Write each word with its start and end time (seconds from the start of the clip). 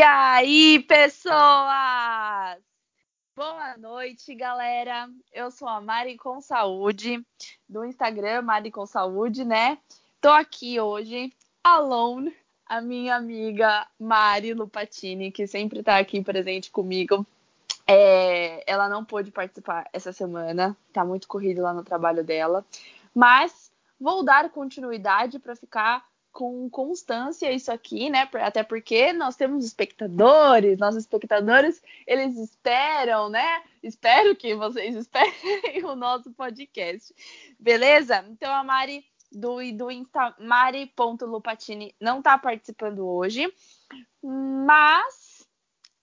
E 0.00 0.02
aí, 0.02 0.78
pessoas? 0.84 1.36
Boa 3.36 3.76
noite, 3.76 4.34
galera. 4.34 5.10
Eu 5.30 5.50
sou 5.50 5.68
a 5.68 5.78
Mari 5.78 6.16
com 6.16 6.40
Saúde, 6.40 7.22
do 7.68 7.84
Instagram 7.84 8.40
Mari 8.40 8.70
com 8.70 8.86
Saúde, 8.86 9.44
né? 9.44 9.76
Tô 10.18 10.30
aqui 10.30 10.80
hoje, 10.80 11.30
alone, 11.62 12.34
a 12.64 12.80
minha 12.80 13.14
amiga 13.14 13.86
Mari 13.98 14.54
Lupatini, 14.54 15.30
que 15.30 15.46
sempre 15.46 15.82
tá 15.82 15.98
aqui 15.98 16.24
presente 16.24 16.70
comigo. 16.70 17.26
É, 17.86 18.64
ela 18.66 18.88
não 18.88 19.04
pôde 19.04 19.30
participar 19.30 19.86
essa 19.92 20.14
semana, 20.14 20.74
tá 20.94 21.04
muito 21.04 21.28
corrido 21.28 21.60
lá 21.60 21.74
no 21.74 21.84
trabalho 21.84 22.24
dela, 22.24 22.64
mas 23.14 23.70
vou 24.00 24.24
dar 24.24 24.48
continuidade 24.48 25.38
para 25.38 25.54
ficar 25.54 26.09
com 26.32 26.68
constância 26.70 27.52
isso 27.52 27.72
aqui, 27.72 28.08
né? 28.08 28.28
Até 28.34 28.62
porque 28.62 29.12
nós 29.12 29.36
temos 29.36 29.64
espectadores, 29.64 30.78
nossos 30.78 31.00
espectadores, 31.00 31.82
eles 32.06 32.36
esperam, 32.36 33.28
né? 33.28 33.62
Espero 33.82 34.36
que 34.36 34.54
vocês 34.54 34.94
esperem 34.96 35.84
o 35.84 35.94
nosso 35.94 36.30
podcast. 36.32 37.14
Beleza? 37.58 38.24
Então 38.30 38.52
a 38.52 38.62
Mari 38.62 39.04
do, 39.30 39.58
do 39.76 39.90
Insta 39.90 40.34
mari.lupatini 40.40 41.94
não 42.00 42.20
tá 42.20 42.36
participando 42.36 43.06
hoje, 43.06 43.52
mas 44.22 45.46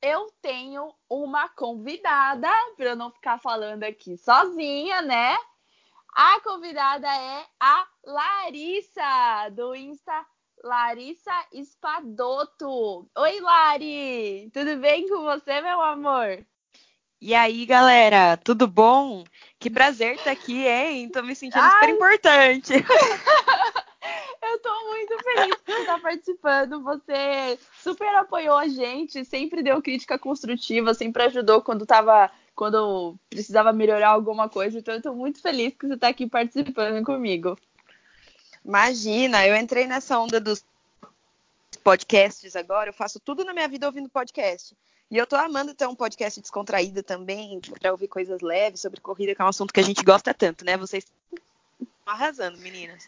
eu 0.02 0.32
tenho 0.42 0.94
uma 1.10 1.50
convidada, 1.50 2.50
para 2.76 2.86
eu 2.86 2.96
não 2.96 3.12
ficar 3.12 3.40
falando 3.40 3.84
aqui 3.84 4.18
sozinha, 4.18 5.02
né? 5.02 5.36
A 6.20 6.42
convidada 6.42 7.08
é 7.08 7.46
a 7.60 7.86
Larissa, 8.04 9.50
do 9.52 9.76
Insta 9.76 10.26
Larissa 10.64 11.46
Espadoto. 11.54 13.08
Oi, 13.16 13.40
Lari! 13.40 14.50
Tudo 14.52 14.78
bem 14.78 15.08
com 15.08 15.22
você, 15.22 15.62
meu 15.62 15.80
amor? 15.80 16.44
E 17.22 17.36
aí, 17.36 17.68
galera, 17.68 18.36
tudo 18.36 18.68
bom? 18.68 19.26
Que 19.60 19.70
prazer 19.70 20.16
estar 20.16 20.32
aqui, 20.32 20.66
hein? 20.66 21.08
Tô 21.08 21.22
me 21.22 21.36
sentindo 21.36 21.62
Ai. 21.62 21.70
super 21.70 21.90
importante. 21.90 22.74
Eu 24.42 24.60
tô 24.60 24.88
muito 24.88 25.24
feliz 25.24 25.56
por 25.58 25.76
você 25.76 25.82
estar 25.82 26.02
participando. 26.02 26.82
Você 26.82 27.60
super 27.84 28.16
apoiou 28.16 28.58
a 28.58 28.68
gente, 28.68 29.24
sempre 29.24 29.62
deu 29.62 29.80
crítica 29.84 30.18
construtiva, 30.18 30.96
sempre 30.96 31.26
ajudou 31.26 31.62
quando 31.62 31.86
tava 31.86 32.32
quando 32.58 33.16
precisava 33.30 33.72
melhorar 33.72 34.10
alguma 34.10 34.50
coisa. 34.50 34.80
Então, 34.80 34.96
eu 34.96 34.98
estou 34.98 35.16
muito 35.16 35.40
feliz 35.40 35.76
que 35.76 35.88
você 35.88 35.94
está 35.94 36.08
aqui 36.08 36.28
participando 36.28 37.06
comigo. 37.06 37.56
Imagina, 38.66 39.46
eu 39.46 39.56
entrei 39.56 39.86
nessa 39.86 40.20
onda 40.20 40.42
dos 40.42 40.66
podcasts 41.84 42.56
agora. 42.56 42.90
Eu 42.90 42.94
faço 42.94 43.20
tudo 43.20 43.46
na 43.46 43.54
minha 43.54 43.68
vida 43.68 43.86
ouvindo 43.86 44.10
podcast. 44.10 44.76
E 45.12 45.16
eu 45.16 45.28
tô 45.28 45.36
amando 45.36 45.76
ter 45.76 45.88
um 45.88 45.94
podcast 45.94 46.42
descontraído 46.42 47.04
também, 47.04 47.62
para 47.80 47.92
ouvir 47.92 48.08
coisas 48.08 48.42
leves 48.42 48.82
sobre 48.82 49.00
corrida, 49.00 49.36
que 49.36 49.42
é 49.42 49.46
um 49.46 49.50
assunto 49.50 49.72
que 49.72 49.80
a 49.80 49.84
gente 49.84 50.04
gosta 50.04 50.34
tanto, 50.34 50.66
né? 50.66 50.76
Vocês 50.76 51.06
estão 51.06 51.88
arrasando, 52.08 52.58
meninas. 52.58 53.08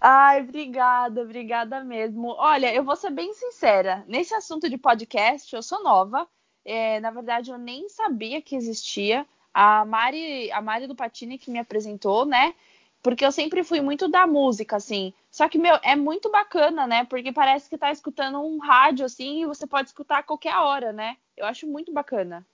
Ai, 0.00 0.40
obrigada, 0.40 1.20
obrigada 1.20 1.84
mesmo. 1.84 2.28
Olha, 2.38 2.74
eu 2.74 2.82
vou 2.82 2.96
ser 2.96 3.10
bem 3.10 3.34
sincera. 3.34 4.02
Nesse 4.08 4.34
assunto 4.34 4.68
de 4.68 4.78
podcast, 4.78 5.54
eu 5.54 5.62
sou 5.62 5.82
nova. 5.82 6.26
É, 6.70 7.00
na 7.00 7.10
verdade, 7.10 7.50
eu 7.50 7.56
nem 7.56 7.88
sabia 7.88 8.42
que 8.42 8.54
existia. 8.54 9.26
A 9.54 9.86
Mari, 9.86 10.52
a 10.52 10.60
Mari 10.60 10.86
do 10.86 10.94
Patini 10.94 11.38
que 11.38 11.50
me 11.50 11.58
apresentou, 11.58 12.26
né? 12.26 12.54
Porque 13.02 13.24
eu 13.24 13.32
sempre 13.32 13.64
fui 13.64 13.80
muito 13.80 14.06
da 14.06 14.26
música, 14.26 14.76
assim. 14.76 15.14
Só 15.30 15.48
que, 15.48 15.56
meu, 15.56 15.78
é 15.82 15.96
muito 15.96 16.30
bacana, 16.30 16.86
né? 16.86 17.06
Porque 17.06 17.32
parece 17.32 17.70
que 17.70 17.78
tá 17.78 17.90
escutando 17.90 18.38
um 18.40 18.58
rádio, 18.58 19.06
assim, 19.06 19.42
e 19.42 19.46
você 19.46 19.66
pode 19.66 19.88
escutar 19.88 20.18
a 20.18 20.22
qualquer 20.22 20.56
hora, 20.56 20.92
né? 20.92 21.16
Eu 21.34 21.46
acho 21.46 21.66
muito 21.66 21.90
bacana. 21.90 22.46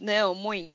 Não, 0.00 0.34
muito. 0.34 0.74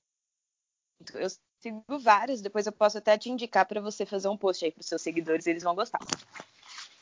Eu 1.16 1.28
sigo 1.60 1.84
vários, 2.00 2.40
depois 2.40 2.66
eu 2.66 2.72
posso 2.72 2.98
até 2.98 3.18
te 3.18 3.30
indicar 3.30 3.66
para 3.66 3.82
você 3.82 4.06
fazer 4.06 4.30
um 4.30 4.38
post 4.38 4.64
aí 4.64 4.72
pros 4.72 4.86
seus 4.86 5.02
seguidores, 5.02 5.48
eles 5.48 5.64
vão 5.64 5.76
gostar. 5.76 6.00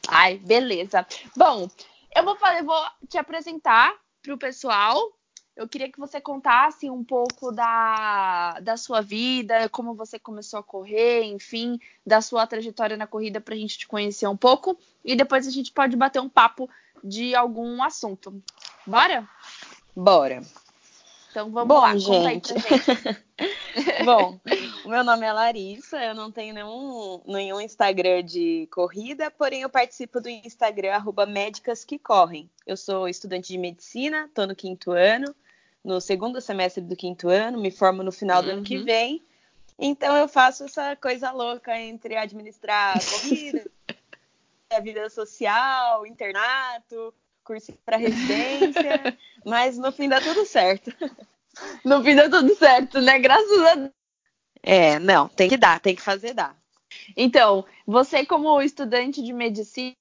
Ai, 0.07 0.39
beleza. 0.39 1.05
Bom, 1.37 1.69
eu 2.15 2.25
vou, 2.25 2.35
fazer, 2.35 2.63
vou 2.63 2.83
te 3.07 3.19
apresentar 3.19 3.95
pro 4.23 4.39
pessoal 4.39 5.13
eu 5.55 5.67
queria 5.67 5.89
que 5.89 5.99
você 5.99 6.19
contasse 6.19 6.89
um 6.89 7.03
pouco 7.03 7.51
da, 7.51 8.59
da 8.59 8.75
sua 8.75 9.01
vida, 9.01 9.69
como 9.69 9.95
você 9.95 10.19
começou 10.19 10.59
a 10.59 10.63
correr, 10.63 11.23
enfim, 11.23 11.79
da 12.05 12.21
sua 12.21 12.45
trajetória 12.45 12.97
na 12.97 13.07
corrida 13.07 13.39
para 13.39 13.55
a 13.55 13.57
gente 13.57 13.77
te 13.77 13.87
conhecer 13.87 14.27
um 14.27 14.35
pouco. 14.35 14.77
E 15.03 15.15
depois 15.15 15.47
a 15.47 15.51
gente 15.51 15.71
pode 15.71 15.95
bater 15.95 16.19
um 16.19 16.27
papo 16.27 16.69
de 17.01 17.33
algum 17.35 17.81
assunto. 17.81 18.41
Bora? 18.85 19.27
Bora. 19.95 20.41
Então 21.31 21.51
vamos 21.51 21.67
Bom, 21.67 21.81
lá, 21.81 21.97
gente. 21.97 22.49
gente. 22.49 23.25
Bom, 24.05 24.39
o 24.85 24.89
meu 24.89 25.03
nome 25.03 25.25
é 25.25 25.33
Larissa, 25.33 26.01
eu 26.01 26.15
não 26.15 26.31
tenho 26.31 26.53
nenhum, 26.53 27.21
nenhum 27.25 27.59
Instagram 27.59 28.23
de 28.23 28.67
corrida, 28.71 29.29
porém 29.29 29.61
eu 29.61 29.69
participo 29.69 30.21
do 30.21 30.29
Instagram 30.29 30.93
arroba 30.93 31.25
médicas 31.25 31.83
que 31.83 31.99
correm. 31.99 32.49
Eu 32.65 32.77
sou 32.77 33.07
estudante 33.09 33.49
de 33.49 33.57
medicina, 33.57 34.25
estou 34.25 34.47
no 34.47 34.55
quinto 34.55 34.91
ano, 34.91 35.35
no 35.85 36.01
segundo 36.01 36.41
semestre 36.41 36.83
do 36.83 36.95
quinto 36.95 37.29
ano, 37.29 37.61
me 37.61 37.69
formo 37.69 38.01
no 38.01 38.11
final 38.11 38.41
do 38.41 38.49
uhum. 38.49 38.55
ano 38.55 38.63
que 38.63 38.79
uhum. 38.79 38.85
vem. 38.85 39.23
Então 39.77 40.17
eu 40.17 40.27
faço 40.27 40.63
essa 40.63 40.95
coisa 40.95 41.31
louca 41.31 41.79
entre 41.79 42.17
administrar 42.17 42.93
corrida, 42.93 43.69
a 44.73 44.79
vida 44.79 45.07
social, 45.11 46.05
internato, 46.07 47.13
curso 47.43 47.71
para 47.85 47.97
residência, 47.97 49.15
mas 49.45 49.77
no 49.77 49.91
fim 49.91 50.09
dá 50.09 50.19
tudo 50.19 50.45
certo. 50.45 50.91
No 51.85 52.03
fim 52.03 52.15
dá 52.17 52.29
tudo 52.29 52.53
certo, 52.53 52.99
né? 52.99 53.17
Graças 53.17 53.61
a 53.61 53.75
Deus. 53.75 53.91
É, 54.61 54.99
não, 54.99 55.29
tem 55.29 55.47
que 55.47 55.55
dar, 55.55 55.79
tem 55.79 55.95
que 55.95 56.01
fazer 56.01 56.33
dar. 56.33 56.53
Então, 57.15 57.63
você 57.87 58.25
como 58.25 58.61
estudante 58.61 59.23
de 59.23 59.31
medicina, 59.31 59.95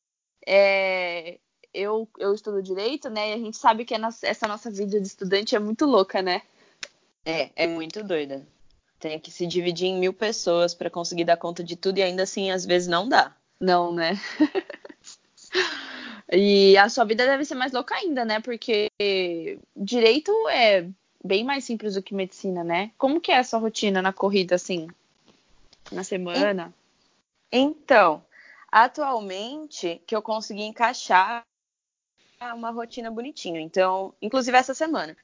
é, 0.44 1.39
eu, 1.75 2.09
eu 2.19 2.33
estudo 2.33 2.62
direito, 2.62 3.11
né? 3.11 3.31
E 3.31 3.33
a 3.35 3.39
gente 3.39 3.57
sabe 3.57 3.85
que 3.85 3.95
essa 4.23 4.47
nossa 4.47 4.71
vida 4.71 5.01
de 5.01 5.07
estudante 5.07 5.57
é 5.57 5.59
muito 5.59 5.85
louca, 5.85 6.23
né? 6.23 6.41
É, 7.25 7.51
é 7.57 7.67
muito 7.67 8.03
doida. 8.03 8.47
Tem 9.01 9.19
que 9.19 9.31
se 9.31 9.47
dividir 9.47 9.89
em 9.89 9.99
mil 9.99 10.12
pessoas 10.12 10.73
para 10.73 10.89
conseguir 10.89 11.25
dar 11.25 11.37
conta 11.37 11.65
de 11.65 11.77
tudo 11.77 11.99
e 11.99 12.03
ainda 12.03 12.23
assim, 12.23 12.51
às 12.51 12.65
vezes, 12.65 12.87
não 12.87 13.09
dá. 13.09 13.35
Não, 13.61 13.93
né? 13.93 14.19
e 16.33 16.77
a 16.79 16.89
sua 16.89 17.05
vida 17.05 17.27
deve 17.27 17.45
ser 17.45 17.55
mais 17.55 17.73
louca 17.73 17.95
ainda, 17.97 18.25
né? 18.25 18.41
Porque 18.41 18.89
direito 19.77 20.33
é 20.49 20.89
bem 21.23 21.43
mais 21.43 21.65
simples 21.65 21.95
do 21.95 22.03
que 22.03 22.15
medicina, 22.15 22.62
né? 22.62 22.93
Como 22.97 23.21
que 23.21 23.33
é 23.33 23.39
a 23.39 23.45
sua 23.45 23.59
rotina 23.59 24.01
na 24.01 24.12
corrida, 24.12 24.55
assim? 24.55 24.89
Na 25.91 26.05
semana? 26.05 26.73
Então, 27.51 28.25
atualmente, 28.71 30.03
que 30.06 30.15
eu 30.15 30.23
consegui 30.23 30.62
encaixar 30.62 31.45
uma 32.53 32.71
rotina 32.71 33.10
bonitinha. 33.10 33.60
Então, 33.60 34.12
inclusive 34.21 34.56
essa 34.56 34.75
semana. 34.75 35.16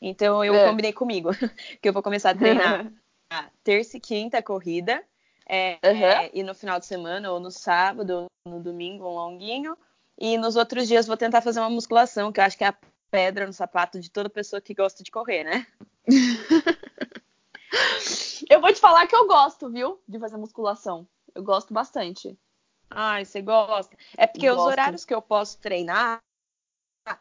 Então 0.00 0.44
eu 0.44 0.54
é. 0.54 0.68
combinei 0.68 0.92
comigo 0.92 1.30
que 1.82 1.88
eu 1.88 1.92
vou 1.92 2.02
começar 2.02 2.30
a 2.30 2.34
treinar 2.34 2.92
a 3.30 3.46
terça 3.64 3.96
e 3.96 4.00
quinta 4.00 4.42
corrida. 4.42 5.02
É, 5.48 5.78
uhum. 5.82 6.04
é, 6.04 6.30
e 6.34 6.42
no 6.42 6.54
final 6.54 6.78
de 6.78 6.84
semana, 6.84 7.32
ou 7.32 7.40
no 7.40 7.50
sábado, 7.50 8.28
ou 8.44 8.50
no 8.50 8.60
domingo, 8.60 9.06
um 9.06 9.14
longuinho. 9.14 9.76
E 10.16 10.36
nos 10.36 10.56
outros 10.56 10.86
dias 10.86 11.06
vou 11.06 11.16
tentar 11.16 11.40
fazer 11.40 11.60
uma 11.60 11.70
musculação, 11.70 12.30
que 12.30 12.38
eu 12.38 12.44
acho 12.44 12.58
que 12.58 12.64
é 12.64 12.68
a 12.68 12.76
pedra 13.10 13.46
no 13.46 13.52
sapato 13.52 13.98
de 13.98 14.10
toda 14.10 14.28
pessoa 14.28 14.60
que 14.60 14.74
gosta 14.74 15.02
de 15.02 15.10
correr, 15.10 15.44
né? 15.44 15.66
eu 18.50 18.60
vou 18.60 18.72
te 18.72 18.80
falar 18.80 19.06
que 19.06 19.16
eu 19.16 19.26
gosto, 19.26 19.70
viu? 19.70 19.98
De 20.06 20.18
fazer 20.18 20.36
musculação. 20.36 21.08
Eu 21.34 21.42
gosto 21.42 21.72
bastante. 21.72 22.36
Ai, 22.90 23.24
você 23.24 23.40
gosta? 23.40 23.96
É 24.16 24.26
porque 24.26 24.50
os 24.50 24.58
horários 24.58 25.04
que 25.04 25.14
eu 25.14 25.22
posso 25.22 25.58
treinar 25.58 26.20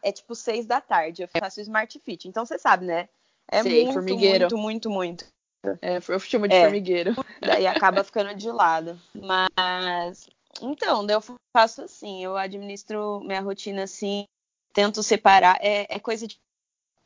é 0.02 0.12
tipo 0.12 0.36
seis 0.36 0.66
da 0.66 0.82
tarde. 0.82 1.22
Eu 1.24 1.28
faço 1.28 1.62
Smart 1.62 2.00
Fit. 2.00 2.28
Então 2.28 2.46
você 2.46 2.58
sabe, 2.58 2.86
né? 2.86 3.08
É 3.50 3.64
Sei, 3.64 3.84
muito, 3.84 3.94
formigueiro. 3.94 4.44
muito, 4.58 4.58
muito, 4.58 4.90
muito. 4.90 5.26
É, 5.82 5.98
eu 5.98 6.20
chamo 6.20 6.48
de 6.48 6.56
é. 6.56 6.64
formigueiro. 6.64 7.16
Daí 7.42 7.66
acaba 7.68 8.04
ficando 8.04 8.34
de 8.36 8.50
lado. 8.52 9.00
Mas. 9.14 10.30
Então, 10.62 11.06
eu 11.08 11.22
faço 11.56 11.84
assim, 11.84 12.24
eu 12.24 12.36
administro 12.36 13.20
minha 13.22 13.42
rotina 13.42 13.84
assim, 13.84 14.26
tento 14.74 15.04
separar. 15.04 15.58
É, 15.62 15.96
é 15.96 16.00
coisa 16.00 16.28
de 16.28 16.38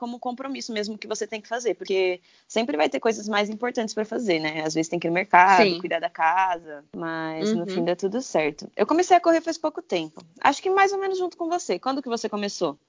como 0.01 0.17
compromisso 0.17 0.73
mesmo 0.73 0.97
que 0.97 1.07
você 1.07 1.27
tem 1.27 1.39
que 1.39 1.47
fazer, 1.47 1.75
porque 1.75 2.19
sempre 2.47 2.75
vai 2.75 2.89
ter 2.89 2.99
coisas 2.99 3.29
mais 3.29 3.51
importantes 3.51 3.93
para 3.93 4.03
fazer, 4.03 4.39
né? 4.39 4.63
Às 4.65 4.73
vezes 4.73 4.89
tem 4.89 4.97
que 4.97 5.05
ir 5.05 5.11
no 5.11 5.13
mercado, 5.13 5.61
Sim. 5.61 5.79
cuidar 5.79 5.99
da 5.99 6.09
casa, 6.09 6.83
mas 6.95 7.51
uhum. 7.51 7.59
no 7.59 7.67
fim 7.67 7.85
dá 7.85 7.95
tudo 7.95 8.19
certo. 8.19 8.67
Eu 8.75 8.87
comecei 8.87 9.15
a 9.15 9.19
correr 9.19 9.41
faz 9.41 9.59
pouco 9.59 9.79
tempo. 9.79 10.19
Acho 10.41 10.59
que 10.59 10.71
mais 10.71 10.91
ou 10.91 10.97
menos 10.97 11.19
junto 11.19 11.37
com 11.37 11.47
você. 11.47 11.77
Quando 11.77 12.01
que 12.01 12.09
você 12.09 12.27
começou? 12.27 12.79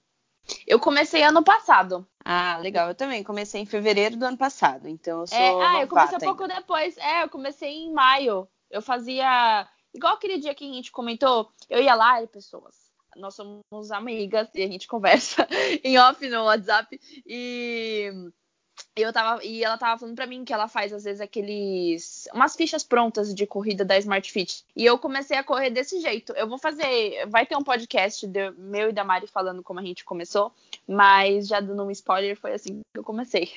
Eu 0.66 0.80
comecei 0.80 1.22
ano 1.22 1.44
passado. 1.44 2.06
Ah, 2.24 2.56
legal. 2.56 2.88
Eu 2.88 2.94
também 2.94 3.22
comecei 3.22 3.60
em 3.60 3.66
fevereiro 3.66 4.16
do 4.16 4.24
ano 4.24 4.38
passado, 4.38 4.88
então 4.88 5.20
eu 5.20 5.26
sou 5.26 5.36
é, 5.36 5.66
Ah, 5.66 5.82
eu 5.82 5.88
comecei 5.88 6.18
pouco 6.18 6.48
depois. 6.48 6.96
É, 6.96 7.24
eu 7.24 7.28
comecei 7.28 7.74
em 7.74 7.92
maio. 7.92 8.48
Eu 8.70 8.80
fazia 8.80 9.68
igual 9.92 10.14
aquele 10.14 10.38
dia 10.38 10.54
que 10.54 10.64
a 10.64 10.72
gente 10.72 10.90
comentou, 10.90 11.52
eu 11.68 11.82
ia 11.82 11.94
lá 11.94 12.22
e 12.22 12.26
pessoas 12.26 12.81
nós 13.16 13.34
somos 13.34 13.90
amigas 13.90 14.48
e 14.54 14.62
a 14.62 14.66
gente 14.66 14.86
conversa 14.86 15.46
em 15.82 15.98
off 15.98 16.28
no 16.28 16.44
WhatsApp. 16.44 17.00
E 17.26 18.10
eu 18.96 19.12
tava 19.12 19.42
e 19.44 19.64
ela 19.64 19.78
tava 19.78 19.98
falando 19.98 20.14
para 20.14 20.26
mim 20.26 20.44
que 20.44 20.52
ela 20.52 20.68
faz 20.68 20.92
às 20.92 21.04
vezes 21.04 21.20
aqueles 21.20 22.28
umas 22.32 22.54
fichas 22.54 22.84
prontas 22.84 23.34
de 23.34 23.46
corrida 23.46 23.84
da 23.84 23.98
Smart 23.98 24.30
Fit. 24.30 24.64
E 24.76 24.84
eu 24.84 24.98
comecei 24.98 25.36
a 25.36 25.44
correr 25.44 25.70
desse 25.70 26.00
jeito. 26.00 26.32
Eu 26.32 26.48
vou 26.48 26.58
fazer, 26.58 27.26
vai 27.28 27.46
ter 27.46 27.56
um 27.56 27.64
podcast 27.64 28.26
de, 28.26 28.50
meu 28.52 28.90
e 28.90 28.92
da 28.92 29.04
Mari 29.04 29.26
falando 29.26 29.62
como 29.62 29.80
a 29.80 29.84
gente 29.84 30.04
começou, 30.04 30.52
mas 30.86 31.48
já 31.48 31.60
dando 31.60 31.84
um 31.84 31.90
spoiler, 31.90 32.36
foi 32.36 32.52
assim 32.52 32.80
que 32.92 32.98
eu 32.98 33.04
comecei. 33.04 33.52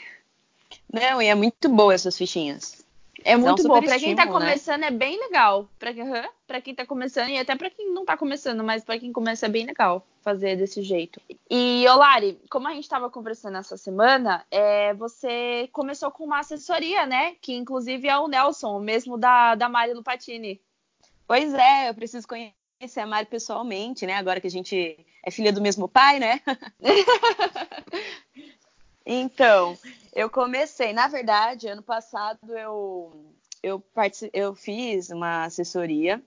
Não, 0.92 1.22
e 1.22 1.28
é 1.28 1.36
muito 1.36 1.69
boa 1.69 1.94
essas 1.94 2.18
fichinhas. 2.18 2.85
É 3.25 3.36
muito 3.36 3.68
bom. 3.68 3.81
Pra 3.81 3.98
quem 3.98 4.16
tá 4.16 4.27
né? 4.27 4.31
começando 4.31 4.81
né? 4.81 4.88
é 4.88 4.92
bem 4.92 5.19
legal. 5.19 5.68
Pra, 5.80 5.89
uhum, 5.89 6.30
pra 6.45 6.62
quem 6.62 6.75
tá 6.75 6.86
começando 6.86 7.30
e 7.30 7.39
até 7.39 7.56
pra 7.56 7.72
quem 7.72 7.92
não 7.92 8.06
tá 8.06 8.16
começando, 8.16 8.63
mas 8.63 8.83
pra 8.83 9.00
quem 9.00 9.12
começa 9.12 9.48
é 9.48 9.50
bem 9.50 9.66
legal 9.66 10.06
fazer 10.22 10.56
desse 10.56 10.83
jeito. 10.83 11.19
E, 11.50 11.88
Olari, 11.88 12.39
como 12.51 12.68
a 12.68 12.74
gente 12.74 12.88
tava 12.88 13.10
conversando 13.10 13.57
essa 13.57 13.77
semana, 13.77 14.45
é, 14.51 14.94
você 14.94 15.68
começou 15.72 16.12
com 16.12 16.24
uma 16.24 16.39
assessoria, 16.39 17.07
né? 17.07 17.36
Que 17.42 17.54
inclusive 17.54 18.07
é 18.07 18.18
o 18.18 18.27
Nelson, 18.27 18.77
o 18.77 18.80
mesmo 18.80 19.18
da, 19.18 19.56
da 19.56 19.68
Mari 19.68 19.94
Lupatini. 19.94 20.62
Pois 21.27 21.51
é, 21.51 21.89
eu 21.89 21.95
preciso 21.95 22.27
conhecer 22.27 23.00
a 23.00 23.07
Mari 23.07 23.25
pessoalmente, 23.25 24.06
né? 24.06 24.13
Agora 24.13 24.39
que 24.39 24.48
a 24.48 24.51
gente 24.51 25.04
é 25.24 25.31
filha 25.31 25.51
do 25.51 25.62
mesmo 25.62 25.88
pai, 25.88 26.19
né? 26.19 26.42
Então, 29.06 29.78
eu 30.13 30.30
comecei, 30.30 30.94
na 30.94 31.07
verdade, 31.07 31.68
ano 31.68 31.84
passado 31.84 32.57
eu 32.57 33.36
eu, 33.66 33.84
eu 34.31 34.54
fiz 34.54 35.10
uma 35.10 35.46
assessoria, 35.46 36.22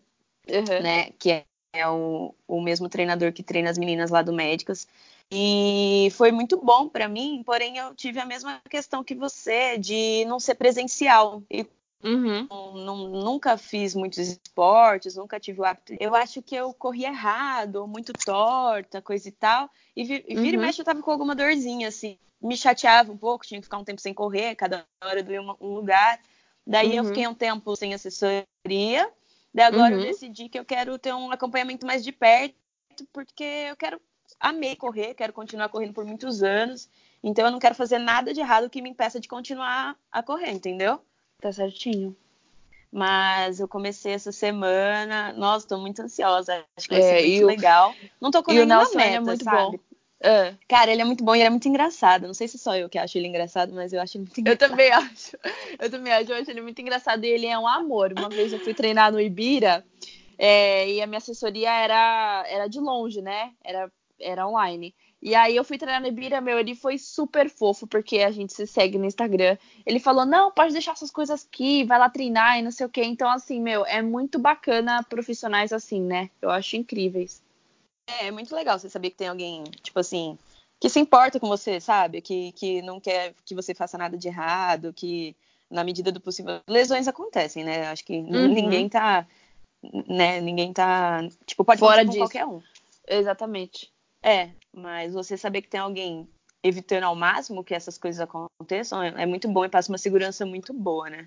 uhum. 0.49 0.83
né, 0.83 1.11
que 1.19 1.31
é, 1.31 1.45
é 1.73 1.89
o, 1.89 2.35
o 2.49 2.61
mesmo 2.61 2.89
treinador 2.89 3.33
que 3.33 3.45
treina 3.45 3.71
as 3.71 3.79
meninas 3.79 4.11
lá 4.11 4.23
do 4.23 4.33
Médicas. 4.33 4.89
E 5.31 6.09
foi 6.17 6.33
muito 6.33 6.57
bom 6.57 6.89
para 6.89 7.07
mim, 7.07 7.43
porém 7.45 7.77
eu 7.77 7.95
tive 7.95 8.19
a 8.19 8.25
mesma 8.25 8.61
questão 8.69 9.05
que 9.05 9.15
você 9.15 9.79
de 9.79 10.25
não 10.25 10.41
ser 10.41 10.57
presencial. 10.57 11.43
E 11.51 11.65
Uhum. 12.03 12.47
Não, 12.85 12.97
nunca 13.09 13.57
fiz 13.57 13.95
muitos 13.95 14.19
esportes, 14.19 15.17
nunca 15.17 15.41
tive 15.41 15.61
o 15.61 15.65
hábito. 15.65 15.97
Eu 15.99 16.15
acho 16.15 16.41
que 16.41 16.55
eu 16.55 16.73
corri 16.73 17.05
errado, 17.05 17.87
muito 17.87 18.13
torta, 18.13 19.03
coisa 19.03 19.29
e 19.29 19.33
tal. 19.33 19.69
E, 19.97 20.05
vi, 20.05 20.25
e 20.29 20.35
vira 20.37 20.57
uhum. 20.57 20.63
e 20.63 20.67
mexe 20.67 20.81
eu 20.81 20.85
tava 20.85 21.03
com 21.03 21.11
alguma 21.11 21.35
dorzinha, 21.35 21.89
assim. 21.89 22.19
Me 22.41 22.57
chateava 22.57 23.11
um 23.11 23.17
pouco, 23.17 23.45
tinha 23.45 23.61
que 23.61 23.65
ficar 23.65 23.79
um 23.79 23.85
tempo 23.85 24.01
sem 24.01 24.15
correr, 24.15 24.55
cada 24.55 24.87
hora 25.03 25.23
doía 25.23 25.43
um 25.43 25.75
lugar. 25.75 26.21
Daí 26.65 26.91
uhum. 26.91 26.95
eu 26.95 27.05
fiquei 27.07 27.27
um 27.27 27.35
tempo 27.35 27.75
sem 27.75 27.93
assessoria. 27.93 28.47
Daí 29.53 29.67
agora 29.67 29.95
eu 29.95 29.99
uhum. 29.99 30.05
decidi 30.05 30.49
que 30.49 30.59
eu 30.59 30.65
quero 30.65 30.99
ter 30.99 31.13
um 31.13 31.33
acompanhamento 31.33 31.85
mais 31.85 32.05
de 32.05 32.13
perto, 32.13 32.55
porque 33.13 33.45
eu 33.45 33.77
quero. 33.77 34.01
Amei 34.39 34.77
correr, 34.77 35.15
quero 35.15 35.33
continuar 35.33 35.69
correndo 35.69 35.95
por 35.95 36.05
muitos 36.05 36.43
anos. 36.43 36.89
Então 37.25 37.47
eu 37.47 37.51
não 37.51 37.59
quero 37.59 37.75
fazer 37.75 37.99
nada 37.99 38.33
de 38.33 38.41
errado 38.41 38.71
que 38.71 38.81
me 38.81 38.91
impeça 38.91 39.19
de 39.19 39.27
continuar 39.27 39.97
a 40.13 40.23
correr, 40.23 40.53
entendeu? 40.53 41.01
Tá 41.41 41.53
certinho. 41.53 42.17
Mas 42.91 43.61
eu 43.61 43.69
comecei 43.69 44.13
essa 44.13 44.33
semana. 44.33 45.33
Nossa, 45.35 45.69
tô 45.69 45.79
muito 45.79 46.01
ansiosa. 46.01 46.65
Acho 46.77 46.89
que 46.89 46.95
vai 46.95 47.05
é, 47.05 47.21
ser 47.21 47.29
muito 47.29 47.47
legal. 47.47 47.95
Não 48.21 48.31
tô 48.31 48.43
com 48.43 48.53
nenhuma 48.53 48.83
é 48.83 48.97
meta, 48.97 49.17
é 49.17 49.21
muito 49.21 49.45
sabe? 49.45 49.57
bom. 49.57 49.89
Uh. 50.21 50.59
Cara, 50.67 50.91
ele 50.91 51.03
é 51.03 51.05
muito 51.05 51.23
bom 51.23 51.35
e 51.35 51.39
ele 51.39 51.47
é 51.47 51.51
muito 51.51 51.69
engraçado. 51.69 52.27
Não 52.27 52.35
sei 52.35 52.49
se 52.49 52.59
só 52.59 52.75
eu 52.75 52.89
que 52.89 52.99
acho 52.99 53.17
ele 53.17 53.29
engraçado, 53.29 53.73
mas 53.73 53.93
eu 53.93 54.01
acho 54.01 54.19
muito 54.19 54.41
engraçado. 54.41 54.63
Eu 54.63 54.69
também 54.69 54.91
acho. 54.91 55.37
Eu 55.79 55.91
também 55.91 56.13
acho, 56.13 56.33
eu 56.33 56.37
acho 56.37 56.51
ele 56.51 56.61
muito 56.61 56.81
engraçado 56.81 57.25
e 57.25 57.29
ele 57.29 57.47
é 57.47 57.59
um 57.59 57.69
amor. 57.69 58.13
Uma 58.13 58.29
vez 58.29 58.53
eu 58.53 58.59
fui 58.59 58.75
treinar 58.75 59.13
no 59.13 59.21
Ibira 59.21 59.85
é, 60.37 60.91
e 60.91 61.01
a 61.01 61.07
minha 61.07 61.19
assessoria 61.19 61.71
era, 61.71 62.45
era 62.49 62.67
de 62.67 62.81
longe, 62.81 63.23
né? 63.23 63.53
Era, 63.63 63.93
era 64.19 64.49
online. 64.49 64.95
E 65.21 65.35
aí 65.35 65.57
eu 65.57 65.65
fui 65.65 65.77
treinar 65.77 66.01
no 66.01 66.07
Ibira, 66.07 66.41
meu, 66.41 66.59
ele 66.59 66.77
foi 66.77 66.97
super 66.97 67.51
fofo, 67.51 67.87
porque 67.87 68.19
a 68.21 68.31
gente 68.31 68.53
se 68.53 68.67
segue 68.67 68.99
no 68.99 69.05
Instagram. 69.05 69.57
Ele 69.85 69.99
falou, 69.99 70.25
não, 70.25 70.51
pode 70.51 70.73
deixar 70.73 70.93
essas 70.93 71.11
coisas 71.11 71.45
aqui, 71.45 71.85
vai 71.85 71.99
lá 71.99 72.09
treinar 72.09 72.59
e 72.59 72.63
não 72.63 72.71
sei 72.71 72.87
o 72.87 72.89
quê. 72.89 73.03
Então, 73.03 73.29
assim, 73.29 73.61
meu, 73.61 73.85
é 73.85 74.01
muito 74.01 74.39
bacana 74.39 75.03
profissionais 75.03 75.73
assim, 75.73 76.01
né? 76.01 76.31
Eu 76.41 76.51
acho 76.51 76.77
incríveis. 76.77 77.43
É, 78.07 78.27
é 78.29 78.31
muito 78.31 78.55
legal 78.55 78.79
você 78.79 78.89
saber 78.89 79.11
que 79.11 79.17
tem 79.17 79.29
alguém, 79.29 79.65
tipo 79.83 79.99
assim, 79.99 80.39
que 80.81 80.89
se 80.89 81.01
importa 81.01 81.41
com 81.41 81.49
você, 81.49 81.81
sabe? 81.81 82.21
Que, 82.21 82.53
que 82.53 82.81
não 82.83 83.01
quer 83.01 83.35
que 83.45 83.55
você 83.55 83.75
faça 83.75 83.99
nada 83.99 84.17
de 84.17 84.29
errado, 84.29 84.93
que 84.93 85.35
na 85.71 85.85
medida 85.85 86.13
do 86.13 86.21
possível. 86.21 86.61
Lesões 86.67 87.09
acontecem, 87.09 87.65
né? 87.65 87.89
Acho 87.89 88.05
que 88.05 88.19
uhum. 88.19 88.49
ninguém 88.49 88.89
tá. 88.89 89.27
Né, 90.07 90.41
ninguém 90.41 90.73
tá. 90.73 91.21
Tipo, 91.45 91.65
pode 91.65 91.81
Fora 91.81 92.05
disso. 92.05 92.19
qualquer 92.19 92.47
um. 92.47 92.63
Exatamente. 93.07 93.91
É, 94.23 94.51
mas 94.75 95.13
você 95.13 95.37
saber 95.37 95.63
que 95.63 95.69
tem 95.69 95.81
alguém 95.81 96.29
evitando 96.63 97.05
ao 97.05 97.15
máximo 97.15 97.63
que 97.63 97.75
essas 97.75 97.97
coisas 97.97 98.21
aconteçam 98.21 99.03
é, 99.03 99.23
é 99.23 99.27
muito 99.27 99.49
bom 99.49 99.65
e 99.65 99.69
passa 99.69 99.91
uma 99.93 99.99
segurança 99.99 100.45
muito 100.45 100.73
boa, 100.73 101.09
né? 101.09 101.27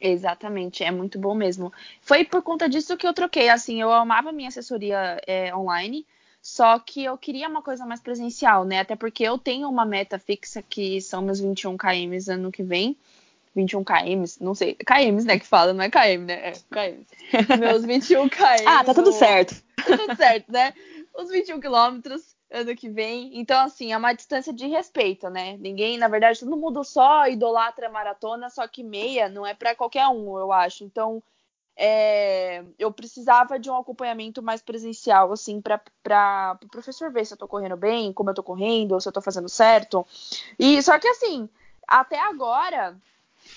Exatamente, 0.00 0.82
é 0.82 0.90
muito 0.90 1.18
bom 1.18 1.34
mesmo. 1.34 1.72
Foi 2.02 2.24
por 2.24 2.42
conta 2.42 2.68
disso 2.68 2.96
que 2.96 3.06
eu 3.06 3.14
troquei. 3.14 3.48
Assim, 3.48 3.80
eu 3.80 3.92
amava 3.92 4.32
minha 4.32 4.48
assessoria 4.48 5.20
é, 5.26 5.54
online, 5.54 6.04
só 6.42 6.78
que 6.78 7.04
eu 7.04 7.16
queria 7.16 7.48
uma 7.48 7.62
coisa 7.62 7.86
mais 7.86 8.00
presencial, 8.00 8.64
né? 8.64 8.80
Até 8.80 8.96
porque 8.96 9.22
eu 9.22 9.38
tenho 9.38 9.68
uma 9.68 9.86
meta 9.86 10.18
fixa 10.18 10.60
que 10.62 11.00
são 11.00 11.22
meus 11.22 11.40
21 11.40 11.76
km 11.76 12.30
ano 12.30 12.52
que 12.52 12.62
vem. 12.62 12.96
21 13.54 13.84
km, 13.84 14.24
não 14.40 14.52
sei, 14.52 14.74
km, 14.74 15.24
né, 15.24 15.38
que 15.38 15.46
fala, 15.46 15.72
não 15.72 15.84
é 15.84 15.88
km, 15.88 16.24
né? 16.26 16.48
É, 16.48 16.52
km. 16.52 17.04
Meus 17.60 17.84
21 17.84 18.28
km. 18.28 18.66
ah, 18.66 18.82
tá 18.82 18.92
tudo 18.92 19.12
certo. 19.12 19.62
Tá 19.76 19.96
tudo 19.96 20.16
certo, 20.16 20.50
né? 20.50 20.74
Os 21.14 21.30
21 21.30 21.60
quilômetros 21.60 22.34
ano 22.50 22.74
que 22.76 22.88
vem. 22.88 23.38
Então, 23.38 23.60
assim, 23.64 23.92
é 23.92 23.96
uma 23.96 24.12
distância 24.12 24.52
de 24.52 24.66
respeito, 24.66 25.28
né? 25.28 25.56
Ninguém, 25.58 25.98
na 25.98 26.08
verdade, 26.08 26.40
todo 26.40 26.56
mundo 26.56 26.84
só 26.84 27.26
idolatra 27.26 27.88
maratona, 27.88 28.48
só 28.48 28.66
que 28.68 28.82
meia 28.82 29.28
não 29.28 29.44
é 29.44 29.54
para 29.54 29.74
qualquer 29.74 30.06
um, 30.08 30.38
eu 30.38 30.52
acho. 30.52 30.84
Então, 30.84 31.22
é, 31.76 32.64
eu 32.78 32.92
precisava 32.92 33.58
de 33.58 33.68
um 33.68 33.76
acompanhamento 33.76 34.42
mais 34.42 34.62
presencial, 34.62 35.32
assim, 35.32 35.60
para 35.60 35.76
o 35.76 36.58
pro 36.58 36.68
professor 36.68 37.10
ver 37.10 37.24
se 37.26 37.34
eu 37.34 37.38
tô 37.38 37.48
correndo 37.48 37.76
bem, 37.76 38.12
como 38.12 38.30
eu 38.30 38.34
tô 38.34 38.42
correndo, 38.42 39.00
se 39.00 39.08
eu 39.08 39.12
tô 39.12 39.20
fazendo 39.20 39.48
certo. 39.48 40.06
E 40.58 40.80
só 40.82 40.98
que 40.98 41.08
assim, 41.08 41.48
até 41.86 42.18
agora. 42.18 42.96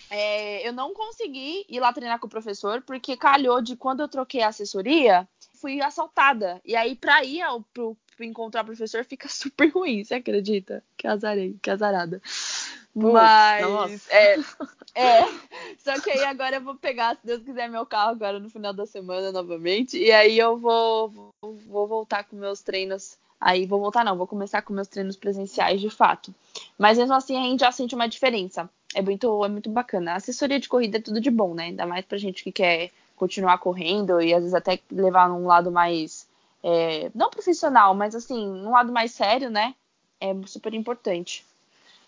É, 0.10 0.68
eu 0.68 0.74
não 0.74 0.94
consegui 0.94 1.66
ir 1.70 1.80
lá 1.80 1.94
treinar 1.94 2.20
com 2.20 2.28
o 2.28 2.30
professor, 2.30 2.82
porque 2.82 3.16
calhou 3.16 3.62
de 3.62 3.74
quando 3.78 4.02
eu 4.02 4.08
troquei 4.10 4.42
a 4.42 4.50
assessoria, 4.50 5.26
fui 5.60 5.82
assaltada. 5.82 6.62
E 6.64 6.76
aí, 6.76 6.96
pra 6.96 7.24
ir 7.24 7.42
ao, 7.42 7.62
pro, 7.62 7.98
pro 8.16 8.26
encontrar 8.26 8.64
o 8.64 8.66
professor, 8.66 9.04
fica 9.04 9.28
super 9.30 9.70
ruim, 9.70 10.04
você 10.04 10.16
acredita? 10.16 10.84
Que 10.96 11.08
azarei, 11.08 11.58
que 11.62 11.70
azarada. 11.70 12.22
Mas. 12.96 14.08
É, 14.10 14.40
é. 14.96 15.24
Só 15.78 16.00
que 16.02 16.10
aí 16.10 16.24
agora 16.24 16.56
eu 16.56 16.62
vou 16.62 16.76
pegar, 16.76 17.16
se 17.16 17.26
Deus 17.26 17.44
quiser, 17.44 17.70
meu 17.70 17.86
carro 17.86 18.12
agora 18.12 18.40
no 18.40 18.50
final 18.50 18.74
da 18.74 18.86
semana 18.86 19.32
novamente. 19.32 19.98
E 19.98 20.12
aí 20.12 20.38
eu 20.38 20.58
vou, 20.58 21.10
vou, 21.10 21.32
vou 21.68 21.88
voltar 21.88 22.24
com 22.24 22.36
meus 22.36 22.62
treinos. 22.62 23.18
Aí 23.40 23.68
vou 23.68 23.80
voltar, 23.80 24.04
não, 24.04 24.18
vou 24.18 24.26
começar 24.26 24.64
com 24.64 24.74
meus 24.74 24.88
treinos 24.88 25.16
presenciais 25.16 25.80
de 25.80 25.92
fato. 25.92 26.34
Mas 26.76 26.98
mesmo 26.98 27.14
assim 27.14 27.38
a 27.38 27.44
gente 27.44 27.60
já 27.60 27.72
sente 27.72 27.94
uma 27.94 28.08
diferença. 28.08 28.68
É 28.96 29.02
muito, 29.02 29.46
é 29.46 29.50
muito 29.50 29.70
bacana. 29.70 30.14
A 30.14 30.16
assessoria 30.16 30.60
de 30.60 30.68
corrida 30.68 30.98
é 30.98 31.02
tudo 31.02 31.22
de 31.22 31.30
bom, 31.30 31.54
né? 31.54 31.66
Ainda 31.66 31.86
mais 31.86 32.04
pra 32.04 32.18
gente 32.18 32.44
que 32.44 32.52
quer 32.52 32.92
continuar 33.18 33.58
correndo 33.58 34.22
e 34.22 34.34
às 34.34 34.40
vezes 34.40 34.54
até 34.54 34.80
levar 34.90 35.28
num 35.28 35.46
lado 35.46 35.70
mais 35.72 36.28
é, 36.64 37.12
não 37.14 37.30
profissional, 37.30 37.94
mas 37.94 38.16
assim, 38.16 38.48
num 38.48 38.72
lado 38.72 38.94
mais 38.94 39.12
sério, 39.12 39.50
né? 39.50 39.76
É 40.22 40.34
super 40.46 40.74
importante. 40.74 41.46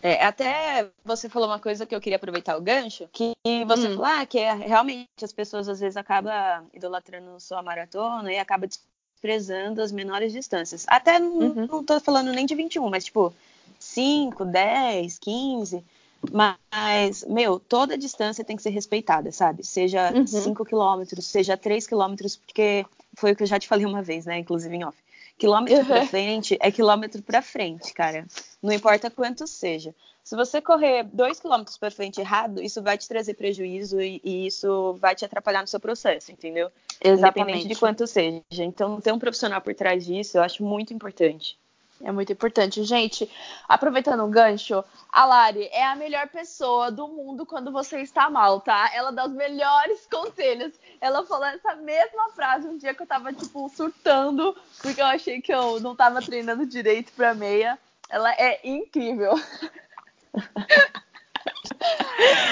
É, 0.02 0.24
até 0.24 0.88
você 1.04 1.28
falou 1.28 1.48
uma 1.48 1.58
coisa 1.58 1.84
que 1.84 1.94
eu 1.94 2.00
queria 2.00 2.16
aproveitar 2.16 2.56
o 2.56 2.60
gancho, 2.60 3.06
que 3.12 3.34
você 3.66 3.88
hum. 3.88 3.96
falou 3.96 4.04
ah, 4.04 4.24
que 4.24 4.38
é, 4.38 4.54
realmente 4.54 5.08
as 5.22 5.32
pessoas 5.32 5.68
às 5.68 5.78
vezes 5.78 5.96
acabam 5.96 6.66
idolatrando 6.72 7.38
sua 7.38 7.62
maratona 7.62 8.32
e 8.32 8.38
acaba 8.38 8.66
desprezando 8.66 9.82
as 9.82 9.92
menores 9.92 10.32
distâncias. 10.32 10.86
Até 10.88 11.18
uhum. 11.18 11.66
não 11.70 11.84
tô 11.84 12.00
falando 12.00 12.32
nem 12.32 12.46
de 12.46 12.54
21, 12.54 12.88
mas 12.88 13.04
tipo 13.04 13.34
5, 13.78 14.44
10, 14.44 15.18
15. 15.18 15.84
Mas, 16.32 17.24
meu, 17.24 17.58
toda 17.58 17.96
distância 17.96 18.44
tem 18.44 18.56
que 18.56 18.62
ser 18.62 18.70
respeitada, 18.70 19.32
sabe? 19.32 19.64
Seja 19.64 20.12
5 20.26 20.48
uhum. 20.48 20.68
quilômetros, 20.68 21.26
seja 21.26 21.56
3 21.56 21.86
quilômetros, 21.86 22.36
porque 22.36 22.84
foi 23.14 23.32
o 23.32 23.36
que 23.36 23.42
eu 23.42 23.46
já 23.46 23.58
te 23.58 23.66
falei 23.66 23.86
uma 23.86 24.02
vez, 24.02 24.26
né? 24.26 24.38
Inclusive 24.38 24.74
em 24.74 24.84
off. 24.84 24.98
Quilômetro 25.38 25.78
uhum. 25.78 25.86
pra 25.86 26.06
frente 26.06 26.58
é 26.60 26.70
quilômetro 26.70 27.22
pra 27.22 27.40
frente, 27.40 27.94
cara. 27.94 28.26
Não 28.62 28.72
importa 28.72 29.10
quanto 29.10 29.46
seja. 29.46 29.94
Se 30.22 30.36
você 30.36 30.60
correr 30.60 31.04
dois 31.04 31.40
quilômetros 31.40 31.78
para 31.78 31.90
frente 31.90 32.20
errado, 32.20 32.62
isso 32.62 32.82
vai 32.82 32.98
te 32.98 33.08
trazer 33.08 33.34
prejuízo 33.34 34.00
e, 34.00 34.20
e, 34.22 34.46
isso 34.46 34.94
vai 35.00 35.14
te 35.14 35.24
atrapalhar 35.24 35.62
no 35.62 35.66
seu 35.66 35.80
processo, 35.80 36.30
entendeu? 36.30 36.70
Exatamente. 37.02 37.40
Independente 37.40 37.68
de 37.68 37.80
quanto 37.80 38.06
seja. 38.06 38.42
Então, 38.52 39.00
ter 39.00 39.12
um 39.12 39.18
profissional 39.18 39.60
por 39.62 39.74
trás 39.74 40.04
disso, 40.04 40.36
eu 40.36 40.42
acho 40.42 40.62
muito 40.62 40.92
importante. 40.92 41.58
É 42.02 42.10
muito 42.10 42.32
importante. 42.32 42.82
Gente, 42.84 43.30
aproveitando 43.68 44.24
o 44.24 44.28
gancho, 44.28 44.82
a 45.12 45.24
Lari 45.26 45.68
é 45.70 45.84
a 45.84 45.94
melhor 45.94 46.28
pessoa 46.28 46.90
do 46.90 47.06
mundo 47.08 47.44
quando 47.44 47.70
você 47.70 48.00
está 48.00 48.30
mal, 48.30 48.60
tá? 48.60 48.90
Ela 48.94 49.10
dá 49.10 49.26
os 49.26 49.32
melhores 49.32 50.06
conselhos. 50.06 50.72
Ela 51.00 51.24
falou 51.26 51.44
essa 51.44 51.74
mesma 51.76 52.30
frase 52.30 52.66
um 52.66 52.78
dia 52.78 52.94
que 52.94 53.02
eu 53.02 53.06
tava, 53.06 53.32
tipo, 53.32 53.68
surtando, 53.68 54.56
porque 54.80 55.00
eu 55.00 55.06
achei 55.06 55.42
que 55.42 55.52
eu 55.52 55.78
não 55.80 55.94
tava 55.94 56.22
treinando 56.22 56.64
direito 56.64 57.12
pra 57.12 57.34
meia. 57.34 57.78
Ela 58.08 58.32
é 58.32 58.60
incrível. 58.64 59.34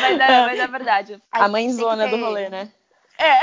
mas, 0.00 0.20
é, 0.20 0.46
mas 0.46 0.58
é 0.60 0.66
verdade. 0.66 1.22
A, 1.32 1.44
a 1.46 1.48
mãezona 1.48 2.04
ter... 2.04 2.10
do 2.10 2.24
rolê, 2.24 2.48
né? 2.48 2.70
É. 3.18 3.40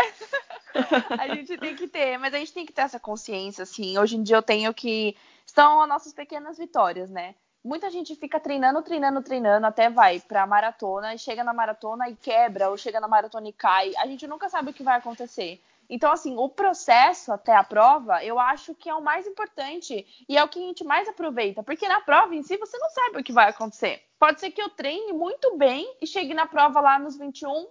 a 1.20 1.36
gente 1.36 1.58
tem 1.58 1.76
que 1.76 1.88
ter, 1.88 2.18
mas 2.18 2.34
a 2.34 2.38
gente 2.38 2.54
tem 2.54 2.66
que 2.66 2.74
ter 2.74 2.84
essa 2.84 3.00
consciência, 3.00 3.64
assim. 3.64 3.98
Hoje 3.98 4.16
em 4.16 4.24
dia 4.24 4.38
eu 4.38 4.44
tenho 4.44 4.74
que. 4.74 5.16
São 5.46 5.82
as 5.82 5.90
nossas 5.90 6.14
pequenas 6.14 6.58
vitórias, 6.58 7.10
né? 7.10 7.36
Muita 7.64 7.90
gente 7.90 8.16
fica 8.16 8.40
treinando, 8.40 8.82
treinando, 8.84 9.24
treinando, 9.24 9.66
até 9.66 9.90
vai 9.90 10.20
pra 10.20 10.46
maratona 10.46 11.16
e 11.16 11.20
chega 11.20 11.44
na 11.44 11.54
maratona 11.54 12.08
e 12.10 12.16
quebra, 12.16 12.70
ou 12.70 12.78
chega 12.78 13.00
na 13.00 13.08
maratona 13.08 13.50
e 13.50 13.54
cai. 13.54 13.92
A 13.98 14.06
gente 14.06 14.28
nunca 14.28 14.48
sabe 14.50 14.70
o 14.70 14.74
que 14.74 14.84
vai 14.84 14.98
acontecer. 14.98 15.60
Então, 15.90 16.12
assim, 16.12 16.36
o 16.38 16.50
processo 16.50 17.32
até 17.32 17.56
a 17.56 17.64
prova, 17.64 18.24
eu 18.24 18.40
acho 18.40 18.74
que 18.74 18.90
é 18.90 18.94
o 18.94 19.04
mais 19.04 19.28
importante 19.28 20.06
e 20.28 20.38
é 20.38 20.44
o 20.44 20.48
que 20.48 20.60
a 20.60 20.62
gente 20.62 20.84
mais 20.84 21.08
aproveita, 21.08 21.64
porque 21.64 21.88
na 21.88 22.02
prova 22.02 22.36
em 22.36 22.44
si 22.44 22.58
você 22.58 22.78
não 22.78 22.90
sabe 22.90 23.20
o 23.20 23.24
que 23.24 23.32
vai 23.32 23.50
acontecer. 23.50 24.04
Pode 24.20 24.40
ser 24.40 24.52
que 24.52 24.62
eu 24.62 24.70
treine 24.70 25.14
muito 25.14 25.58
bem 25.58 25.96
e 26.02 26.08
chegue 26.08 26.34
na 26.34 26.48
prova 26.48 26.80
lá 26.82 26.98
nos 26.98 27.18
21, 27.18 27.68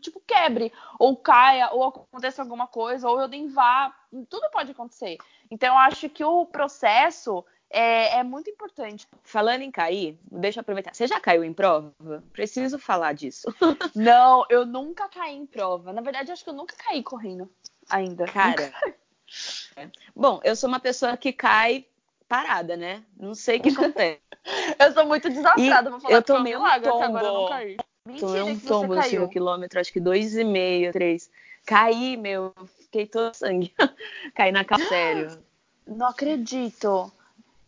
tipo, 0.00 0.20
quebre, 0.26 0.72
ou 0.98 1.16
caia, 1.16 1.70
ou 1.72 1.84
aconteça 1.84 2.42
alguma 2.42 2.66
coisa, 2.66 3.08
ou 3.08 3.20
eu 3.20 3.28
nem 3.28 3.48
vá, 3.48 3.94
tudo 4.28 4.50
pode 4.50 4.72
acontecer. 4.72 5.16
Então, 5.54 5.72
eu 5.72 5.78
acho 5.78 6.08
que 6.08 6.24
o 6.24 6.44
processo 6.44 7.44
é, 7.70 8.18
é, 8.18 8.24
muito 8.24 8.50
importante. 8.50 9.06
Falando 9.22 9.62
em 9.62 9.70
cair, 9.70 10.18
deixa 10.28 10.58
eu 10.58 10.62
aproveitar. 10.62 10.92
Você 10.92 11.06
já 11.06 11.20
caiu 11.20 11.44
em 11.44 11.52
prova? 11.52 11.94
Preciso 12.32 12.76
falar 12.76 13.12
disso. 13.12 13.46
Não, 13.94 14.44
eu 14.50 14.66
nunca 14.66 15.08
caí 15.08 15.36
em 15.36 15.46
prova. 15.46 15.92
Na 15.92 16.00
verdade, 16.00 16.32
acho 16.32 16.42
que 16.42 16.50
eu 16.50 16.54
nunca 16.54 16.74
caí 16.76 17.04
correndo 17.04 17.48
ainda. 17.88 18.24
Cara. 18.24 18.72
Bom, 20.14 20.40
eu 20.42 20.56
sou 20.56 20.68
uma 20.68 20.80
pessoa 20.80 21.16
que 21.16 21.32
cai 21.32 21.86
parada, 22.28 22.76
né? 22.76 23.04
Não 23.16 23.32
sei 23.32 23.58
o 23.58 23.62
que 23.62 23.68
acontece. 23.68 24.20
eu 24.76 24.92
sou 24.92 25.06
muito 25.06 25.30
desastrada, 25.30 25.88
vou 25.88 26.00
falar 26.00 26.14
eu 26.14 26.22
tomei 26.22 26.56
um 26.56 26.58
milagre, 26.58 26.90
tombo. 26.90 27.04
agora 27.04 27.26
eu 27.26 27.32
não 27.32 27.48
caí. 27.48 27.76
Mentira 28.04 28.26
tomei 28.26 28.42
um 28.42 28.58
tombo 28.58 28.96
no 28.96 29.02
5 29.02 29.28
quilômetro, 29.28 29.78
acho 29.78 29.92
que 29.92 30.00
dois 30.00 30.36
e 30.36 30.42
meio, 30.42 30.92
três. 30.92 31.30
Caí, 31.64 32.16
meu, 32.16 32.52
fiquei 32.94 33.06
todo 33.06 33.34
sangue. 33.34 33.74
Caí 34.34 34.52
na 34.52 34.64
calça, 34.64 34.86
sério. 34.88 35.44
Não 35.86 36.06
acredito. 36.06 37.12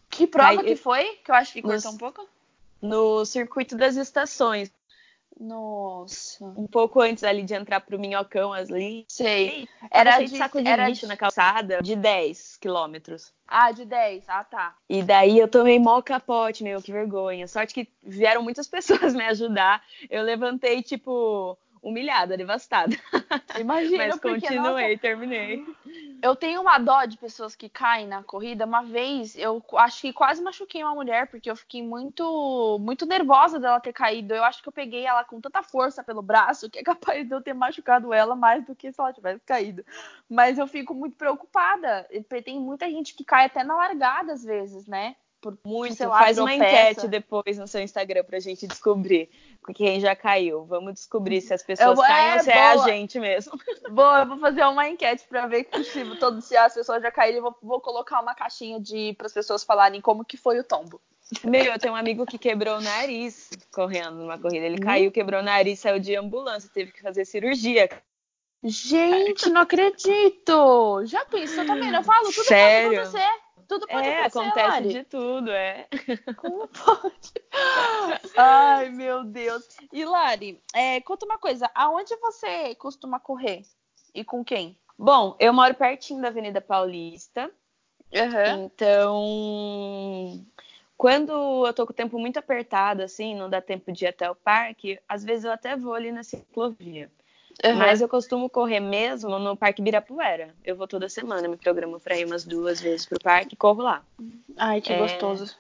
Que 0.09 0.27
prova 0.27 0.63
que 0.63 0.77
foi? 0.77 1.17
Que 1.25 1.31
eu 1.31 1.35
acho 1.35 1.53
que 1.53 1.61
cortou 1.61 1.93
um 1.93 1.99
pouco? 1.99 2.27
No 2.81 3.25
circuito 3.25 3.77
das 3.77 3.97
estações. 3.97 4.71
Nossa. 5.39 6.43
Um 6.43 6.67
pouco 6.67 7.03
antes 7.03 7.23
ali 7.23 7.43
de 7.43 7.53
entrar 7.53 7.81
pro 7.81 7.99
Minhocão 7.99 8.55
ali. 8.55 9.05
Sei. 9.07 9.69
Era 9.91 10.21
de 10.21 10.35
saco 10.35 10.63
de 10.63 10.69
era 10.69 10.89
lixo 10.89 11.03
de... 11.03 11.09
na 11.09 11.17
calçada 11.17 11.83
de 11.83 11.95
10 11.95 12.57
quilômetros. 12.57 13.35
Ah, 13.47 13.71
de 13.71 13.85
10. 13.85 14.25
Ah, 14.29 14.45
tá. 14.45 14.75
E 14.89 15.03
daí 15.03 15.39
eu 15.39 15.47
tomei 15.47 15.79
mó 15.79 16.01
capote, 16.01 16.65
meu, 16.65 16.81
que 16.81 16.91
vergonha. 16.91 17.47
Sorte 17.47 17.75
que 17.75 17.87
vieram 18.03 18.43
muitas 18.43 18.67
pessoas 18.69 19.15
me 19.15 19.25
ajudar. 19.25 19.83
Eu 20.09 20.23
levantei, 20.23 20.83
tipo, 20.83 21.59
humilhada, 21.83 22.37
devastada. 22.37 22.97
Imagina, 23.59 24.09
Mas 24.09 24.21
porque, 24.21 24.47
continuei, 24.47 24.89
nossa, 24.89 25.01
terminei. 25.01 25.65
Eu 26.23 26.35
tenho 26.35 26.61
uma 26.61 26.79
dó 26.79 27.05
de 27.05 27.17
pessoas 27.17 27.55
que 27.55 27.69
caem 27.69 28.07
na 28.07 28.23
corrida. 28.23 28.65
Uma 28.65 28.83
vez 28.83 29.37
eu 29.37 29.63
acho 29.75 30.01
que 30.01 30.13
quase 30.13 30.43
machuquei 30.43 30.83
uma 30.83 30.95
mulher 30.95 31.29
porque 31.29 31.51
eu 31.51 31.57
fiquei 31.57 31.83
muito 31.83 32.79
muito 32.81 33.07
nervosa 33.07 33.61
dela 33.61 33.81
ter 33.81 33.93
caído. 33.93 34.35
Eu 34.35 34.45
acho 34.45 34.63
que 34.63 34.69
eu 34.69 34.73
peguei 34.73 35.05
ela 35.07 35.25
com 35.25 35.41
tanta 35.41 35.63
força 35.63 36.03
pelo 36.03 36.23
braço 36.23 36.71
que 36.71 36.79
é 36.79 36.83
capaz 36.83 37.27
de 37.27 37.35
eu 37.35 37.41
ter 37.41 37.55
machucado 37.55 38.13
ela 38.13 38.35
mais 38.35 38.65
do 38.65 38.75
que 38.75 38.91
se 38.91 39.01
ela 39.01 39.13
tivesse 39.13 39.45
caído. 39.45 39.85
Mas 40.29 40.59
eu 40.59 40.67
fico 40.67 40.95
muito 40.95 41.17
preocupada. 41.17 42.09
Tem 42.45 42.59
muita 42.59 42.91
gente 42.91 43.15
que 43.15 43.25
cai 43.25 43.47
até 43.47 43.63
na 43.63 43.77
largada 43.77 44.33
às 44.33 44.43
vezes, 44.43 44.87
né? 44.87 45.17
Por, 45.47 45.59
muito. 45.65 46.09
Lá, 46.09 46.19
Faz 46.19 46.39
uma 46.39 46.53
enquete 46.53 47.07
depois 47.07 47.57
no 47.57 47.69
seu 47.69 47.81
Instagram 47.81 48.25
pra 48.25 48.41
gente 48.41 48.67
descobrir 48.67 49.31
quem 49.73 50.01
já 50.01 50.17
caiu. 50.17 50.65
Vamos 50.65 50.95
descobrir 50.95 51.41
se 51.41 51.55
as 51.55 51.63
pessoas 51.63 51.97
eu, 51.97 52.05
caem 52.05 52.31
é, 52.31 52.35
ou 52.35 52.41
se 52.41 52.47
boa. 52.47 52.59
é 52.59 52.71
a 52.71 52.77
gente 52.79 53.21
mesmo. 53.21 53.53
Boa, 53.91 54.21
eu 54.21 54.27
vou 54.27 54.39
fazer 54.39 54.65
uma 54.65 54.89
enquete 54.89 55.25
para 55.29 55.47
ver 55.47 55.69
se, 55.85 56.17
todo, 56.19 56.41
se 56.41 56.57
as 56.57 56.75
pessoas 56.75 57.01
já 57.01 57.13
caíram. 57.13 57.39
Eu 57.39 57.43
vou, 57.43 57.57
vou 57.63 57.81
colocar 57.81 58.21
uma 58.21 58.35
caixinha 58.35 58.81
de 58.81 59.15
para 59.15 59.29
as 59.29 59.33
pessoas 59.33 59.63
falarem 59.63 60.01
como 60.01 60.25
que 60.25 60.37
foi 60.37 60.59
o 60.59 60.65
tombo. 60.65 61.01
Meu, 61.45 61.65
eu 61.65 61.79
tenho 61.79 61.95
um 61.95 61.97
amigo 61.97 62.27
que 62.27 62.39
quebrou 62.39 62.79
o 62.79 62.81
nariz 62.81 63.51
correndo 63.73 64.17
numa 64.17 64.39
corrida. 64.39 64.67
Ele 64.67 64.79
caiu, 64.79 65.13
quebrou 65.13 65.41
o 65.41 65.45
nariz, 65.45 65.79
saiu 65.79 66.01
de 66.01 66.17
ambulância, 66.17 66.71
teve 66.73 66.93
que 66.93 67.03
fazer 67.03 67.25
cirurgia. 67.25 67.89
Gente, 68.63 69.49
não 69.51 69.61
acredito! 69.61 71.05
Já 71.05 71.25
pensou 71.25 71.65
também? 71.65 71.93
Eu 71.93 72.03
falo, 72.03 72.33
tudo 72.33 72.45
Sério? 72.45 72.89
pode 72.89 73.01
acontecer. 73.01 73.46
Tudo 73.69 73.87
pode 73.87 74.07
é, 74.07 74.21
acontecer, 74.21 74.39
acontece 74.39 74.69
Lari. 74.69 74.89
de 74.89 75.05
tudo, 75.05 75.51
é. 75.51 75.89
Como 76.37 76.69
pode? 76.69 77.33
Ai, 78.37 78.91
meu 78.91 79.25
Deus. 79.25 79.67
E 79.93 80.05
Lari, 80.05 80.63
é, 80.73 81.01
conta 81.01 81.27
uma 81.27 81.39
coisa. 81.39 81.71
Aonde 81.75 82.15
você 82.17 82.75
costuma 82.77 83.19
correr? 83.19 83.63
E 84.15 84.25
com 84.25 84.45
quem? 84.45 84.79
Bom, 84.99 85.37
eu 85.39 85.53
moro 85.53 85.75
pertinho 85.75 86.23
da 86.23 86.29
Avenida 86.29 86.61
Paulista. 86.61 87.51
Uhum. 88.13 88.65
Então, 88.65 90.47
quando 90.97 91.67
eu 91.67 91.73
tô 91.75 91.85
com 91.85 91.93
o 91.93 91.97
tempo 91.97 92.19
muito 92.19 92.39
apertado, 92.39 93.03
assim, 93.03 93.35
não 93.35 93.51
dá 93.51 93.61
tempo 93.61 93.93
de 93.93 94.05
ir 94.05 94.09
até 94.09 94.31
o 94.31 94.35
parque, 94.35 94.99
às 95.09 95.25
vezes 95.25 95.45
eu 95.45 95.53
até 95.53 95.77
vou 95.77 95.93
ali 95.93 96.13
na 96.13 96.23
ciclovia. 96.23 97.11
Uhum. 97.65 97.77
Mas 97.77 98.01
eu 98.01 98.09
costumo 98.09 98.51
correr 98.51 98.81
mesmo 98.81 99.39
no 99.39 99.57
Parque 99.57 99.81
Birapuera. 99.81 100.55
Eu 100.65 100.77
vou 100.77 100.87
toda 100.87 101.09
semana, 101.09 101.49
me 101.49 101.57
programo 101.57 101.99
para 101.99 102.17
ir 102.17 102.27
umas 102.27 102.45
duas 102.45 102.81
vezes 102.81 103.07
pro 103.07 103.19
parque 103.19 103.55
e 103.55 103.57
corro 103.57 103.83
lá. 103.83 104.03
Ai, 104.57 104.81
que 104.81 104.93
é... 104.93 104.99
gostoso. 104.99 105.57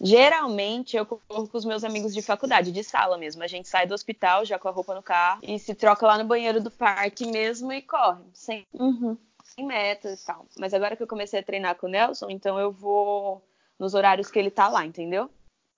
Geralmente 0.00 0.96
eu 0.96 1.06
corro 1.06 1.48
com 1.48 1.56
os 1.56 1.64
meus 1.64 1.84
amigos 1.84 2.12
de 2.12 2.20
faculdade, 2.20 2.72
de 2.72 2.82
sala 2.82 3.16
mesmo. 3.16 3.42
A 3.42 3.46
gente 3.46 3.68
sai 3.68 3.86
do 3.86 3.94
hospital 3.94 4.44
já 4.44 4.58
com 4.58 4.68
a 4.68 4.72
roupa 4.72 4.94
no 4.94 5.02
carro 5.02 5.40
e 5.42 5.58
se 5.58 5.74
troca 5.74 6.06
lá 6.06 6.18
no 6.18 6.24
banheiro 6.24 6.60
do 6.60 6.70
parque 6.70 7.26
mesmo 7.26 7.72
e 7.72 7.80
corre. 7.80 8.22
Sem, 8.32 8.66
uhum. 8.74 9.16
sem 9.44 9.64
metas 9.64 10.20
e 10.20 10.26
tal. 10.26 10.46
Mas 10.58 10.74
agora 10.74 10.96
que 10.96 11.02
eu 11.02 11.06
comecei 11.06 11.38
a 11.38 11.44
treinar 11.44 11.76
com 11.76 11.86
o 11.86 11.90
Nelson, 11.90 12.28
então 12.28 12.58
eu 12.58 12.72
vou 12.72 13.40
nos 13.78 13.94
horários 13.94 14.30
que 14.30 14.38
ele 14.38 14.50
tá 14.50 14.68
lá, 14.68 14.84
entendeu? 14.84 15.30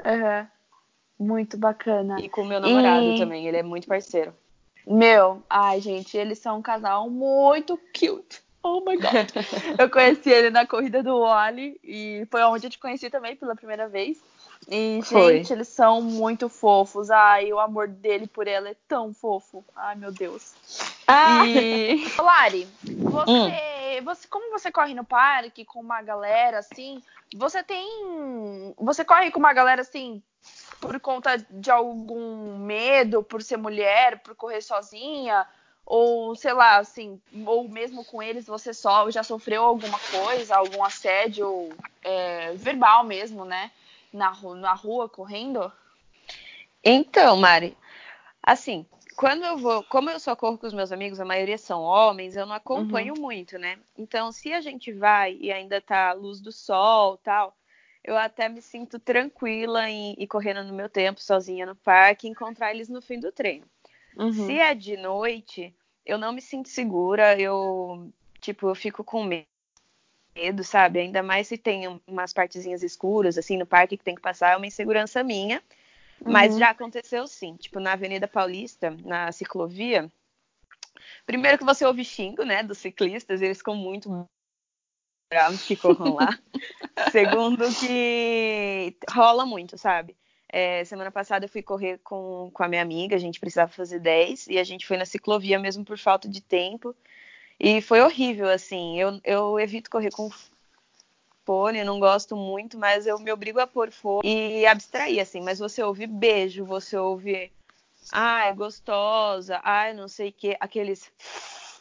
Uhum. 0.05 0.47
Muito 1.19 1.57
bacana. 1.57 2.19
E 2.21 2.29
com 2.29 2.43
o 2.43 2.47
meu 2.47 2.59
namorado 2.59 3.05
e... 3.05 3.19
também, 3.19 3.47
ele 3.47 3.59
é 3.59 3.63
muito 3.63 3.87
parceiro. 3.87 4.35
Meu, 4.87 5.43
ai, 5.51 5.81
gente, 5.81 6.17
eles 6.17 6.39
são 6.39 6.59
um 6.59 6.63
casal 6.63 7.11
muito 7.11 7.77
cute. 7.93 8.41
Oh 8.63 8.81
my 8.81 8.97
god. 8.97 9.31
eu 9.79 9.91
conheci 9.91 10.31
ele 10.31 10.51
na 10.51 10.67
corrida 10.67 11.03
do 11.03 11.21
Wally 11.21 11.79
e 11.85 12.27
foi 12.31 12.43
onde 12.43 12.67
eu 12.67 12.71
te 12.71 12.79
conheci 12.79 13.11
também 13.11 13.37
pela 13.37 13.55
primeira 13.55 13.89
vez. 13.89 14.19
E, 14.69 15.01
foi. 15.05 15.37
gente, 15.37 15.53
eles 15.53 15.69
são 15.69 16.03
muito 16.03 16.49
fofos. 16.49 17.11
Ai, 17.11 17.53
o 17.53 17.61
amor 17.61 17.87
dele 17.89 18.27
por 18.27 18.49
ela 18.49 18.69
é 18.69 18.77
tão 18.89 19.13
fofo. 19.13 19.65
Ai, 19.75 19.95
meu 19.97 20.11
Deus. 20.11 20.55
Ah. 21.07 21.47
E. 21.47 22.05
Lari, 22.19 22.67
você, 22.83 23.31
hum. 23.31 24.05
você. 24.05 24.29
Como 24.29 24.51
você 24.51 24.73
corre 24.73 24.95
no 24.95 25.05
parque 25.05 25.65
com 25.65 25.81
uma 25.81 26.03
galera 26.03 26.59
assim, 26.59 27.01
você 27.35 27.63
tem. 27.63 28.75
Você 28.79 29.05
corre 29.05 29.31
com 29.31 29.39
uma 29.39 29.53
galera 29.53 29.83
assim, 29.83 30.23
por 30.81 30.99
conta 31.01 31.37
de 31.39 31.71
algum 31.71 32.59
medo, 32.59 33.23
por 33.23 33.43
ser 33.43 33.57
mulher, 33.57 34.21
por 34.21 34.35
correr 34.35 34.61
sozinha, 34.61 35.47
ou 35.85 36.35
sei 36.35 36.53
lá, 36.53 36.79
assim, 36.79 37.21
ou 37.47 37.69
mesmo 37.69 38.05
com 38.05 38.23
eles 38.23 38.47
você 38.47 38.75
só 38.75 39.11
já 39.11 39.23
sofreu 39.23 39.63
alguma 39.63 39.99
coisa, 39.99 40.57
algum 40.57 40.83
assédio 40.85 41.69
é, 42.03 42.53
verbal 42.55 43.05
mesmo, 43.05 43.45
né? 43.45 43.71
Na, 44.13 44.33
na 44.57 44.75
rua 44.75 45.09
correndo? 45.09 45.71
Então, 46.83 47.37
Mari, 47.37 47.77
assim, 48.43 48.87
quando 49.17 49.45
eu 49.45 49.57
vou, 49.57 49.83
como 49.85 50.11
eu 50.11 50.21
só 50.21 50.37
corro 50.37 50.59
com 50.59 50.67
os 50.67 50.75
meus 50.75 50.93
amigos, 50.93 51.19
a 51.19 51.25
maioria 51.25 51.57
são 51.57 51.83
homens, 51.83 52.37
eu 52.37 52.47
não 52.47 52.55
acompanho 52.55 53.15
uhum. 53.15 53.21
muito, 53.21 53.59
né? 53.59 53.79
Então, 53.97 54.31
se 54.31 54.53
a 54.53 54.61
gente 54.61 54.93
vai 54.93 55.37
e 55.41 55.51
ainda 55.51 55.81
tá 55.81 56.11
a 56.11 56.13
luz 56.13 56.41
do 56.41 56.53
sol, 56.53 57.17
tal, 57.19 57.57
eu 58.07 58.17
até 58.17 58.49
me 58.49 58.63
sinto 58.63 59.01
tranquila 59.01 59.91
em 59.91 60.15
ir 60.17 60.29
correndo 60.29 60.63
no 60.63 60.73
meu 60.73 60.89
tempo, 60.89 61.21
sozinha 61.21 61.67
no 61.67 61.75
parque, 61.75 62.27
e 62.27 62.31
encontrar 62.31 62.73
eles 62.73 62.89
no 62.89 63.03
fim 63.03 63.19
do 63.19 63.33
treino. 63.33 63.67
Uhum. 64.17 64.33
Se 64.33 64.59
é 64.59 64.75
de 64.75 64.97
noite, 64.97 65.75
eu 66.05 66.17
não 66.17 66.33
me 66.33 66.41
sinto 66.41 66.69
segura, 66.69 67.39
eu, 67.39 68.09
tipo, 68.41 68.69
eu 68.69 68.75
fico 68.77 69.03
com 69.03 69.25
medo, 69.25 70.63
sabe? 70.63 71.01
Ainda 71.01 71.21
mais 71.21 71.49
se 71.49 71.59
tem 71.59 72.01
umas 72.07 72.33
partezinhas 72.33 72.85
escuras, 72.85 73.37
assim, 73.37 73.59
no 73.59 73.67
parque 73.67 73.97
que 73.97 74.05
tem 74.05 74.15
que 74.15 74.23
passar, 74.23 74.53
é 74.53 74.57
uma 74.57 74.67
insegurança 74.67 75.25
minha. 75.25 75.61
Uhum. 76.21 76.33
Mas 76.33 76.57
já 76.57 76.71
aconteceu 76.71 77.27
sim, 77.27 77.57
tipo, 77.57 77.81
na 77.81 77.93
Avenida 77.93 78.29
Paulista, 78.29 78.97
na 79.05 79.33
ciclovia. 79.33 80.11
Primeiro 81.27 81.59
que 81.59 81.65
você 81.65 81.85
ouve 81.85 82.05
xingo, 82.05 82.45
né, 82.45 82.63
dos 82.63 82.79
ciclistas, 82.79 83.43
eles 83.43 83.59
ficam 83.59 83.75
muito 83.75 84.27
que 85.67 85.77
corram 85.77 86.15
lá. 86.15 86.39
Segundo, 87.11 87.65
que 87.75 88.97
rola 89.11 89.45
muito, 89.45 89.77
sabe? 89.77 90.17
É, 90.49 90.85
semana 90.85 91.11
passada 91.11 91.45
eu 91.45 91.49
fui 91.49 91.63
correr 91.63 91.99
com, 92.03 92.51
com 92.53 92.63
a 92.63 92.69
minha 92.69 92.83
amiga, 92.83 93.17
a 93.17 93.19
gente 93.19 93.41
precisava 93.41 93.71
fazer 93.71 93.99
10 93.99 94.47
e 94.47 94.59
a 94.59 94.65
gente 94.65 94.87
foi 94.87 94.97
na 94.97 95.05
ciclovia 95.05 95.59
mesmo 95.59 95.85
por 95.85 95.99
falta 95.99 96.29
de 96.29 96.41
tempo. 96.41 96.95
E 97.59 97.81
foi 97.81 98.01
horrível, 98.01 98.49
assim. 98.49 98.99
Eu, 98.99 99.21
eu 99.25 99.59
evito 99.59 99.91
correr 99.91 100.11
com 100.11 100.31
fone, 101.45 101.85
não 101.85 101.99
gosto 101.99 102.37
muito, 102.37 102.79
mas 102.79 103.07
eu 103.07 103.19
me 103.19 103.33
obrigo 103.33 103.61
a 103.61 103.67
pôr 103.67 103.91
fone 103.91 104.61
e 104.61 104.67
abstrair, 104.67 105.21
assim. 105.21 105.41
Mas 105.41 105.59
você 105.59 105.83
ouve 105.83 106.07
beijo, 106.07 106.65
você 106.65 106.97
ouve. 106.97 107.53
Ai, 108.13 108.53
gostosa, 108.55 109.61
ai, 109.65 109.93
não 109.93 110.07
sei 110.07 110.29
o 110.29 110.33
que, 110.33 110.57
aqueles. 110.61 111.11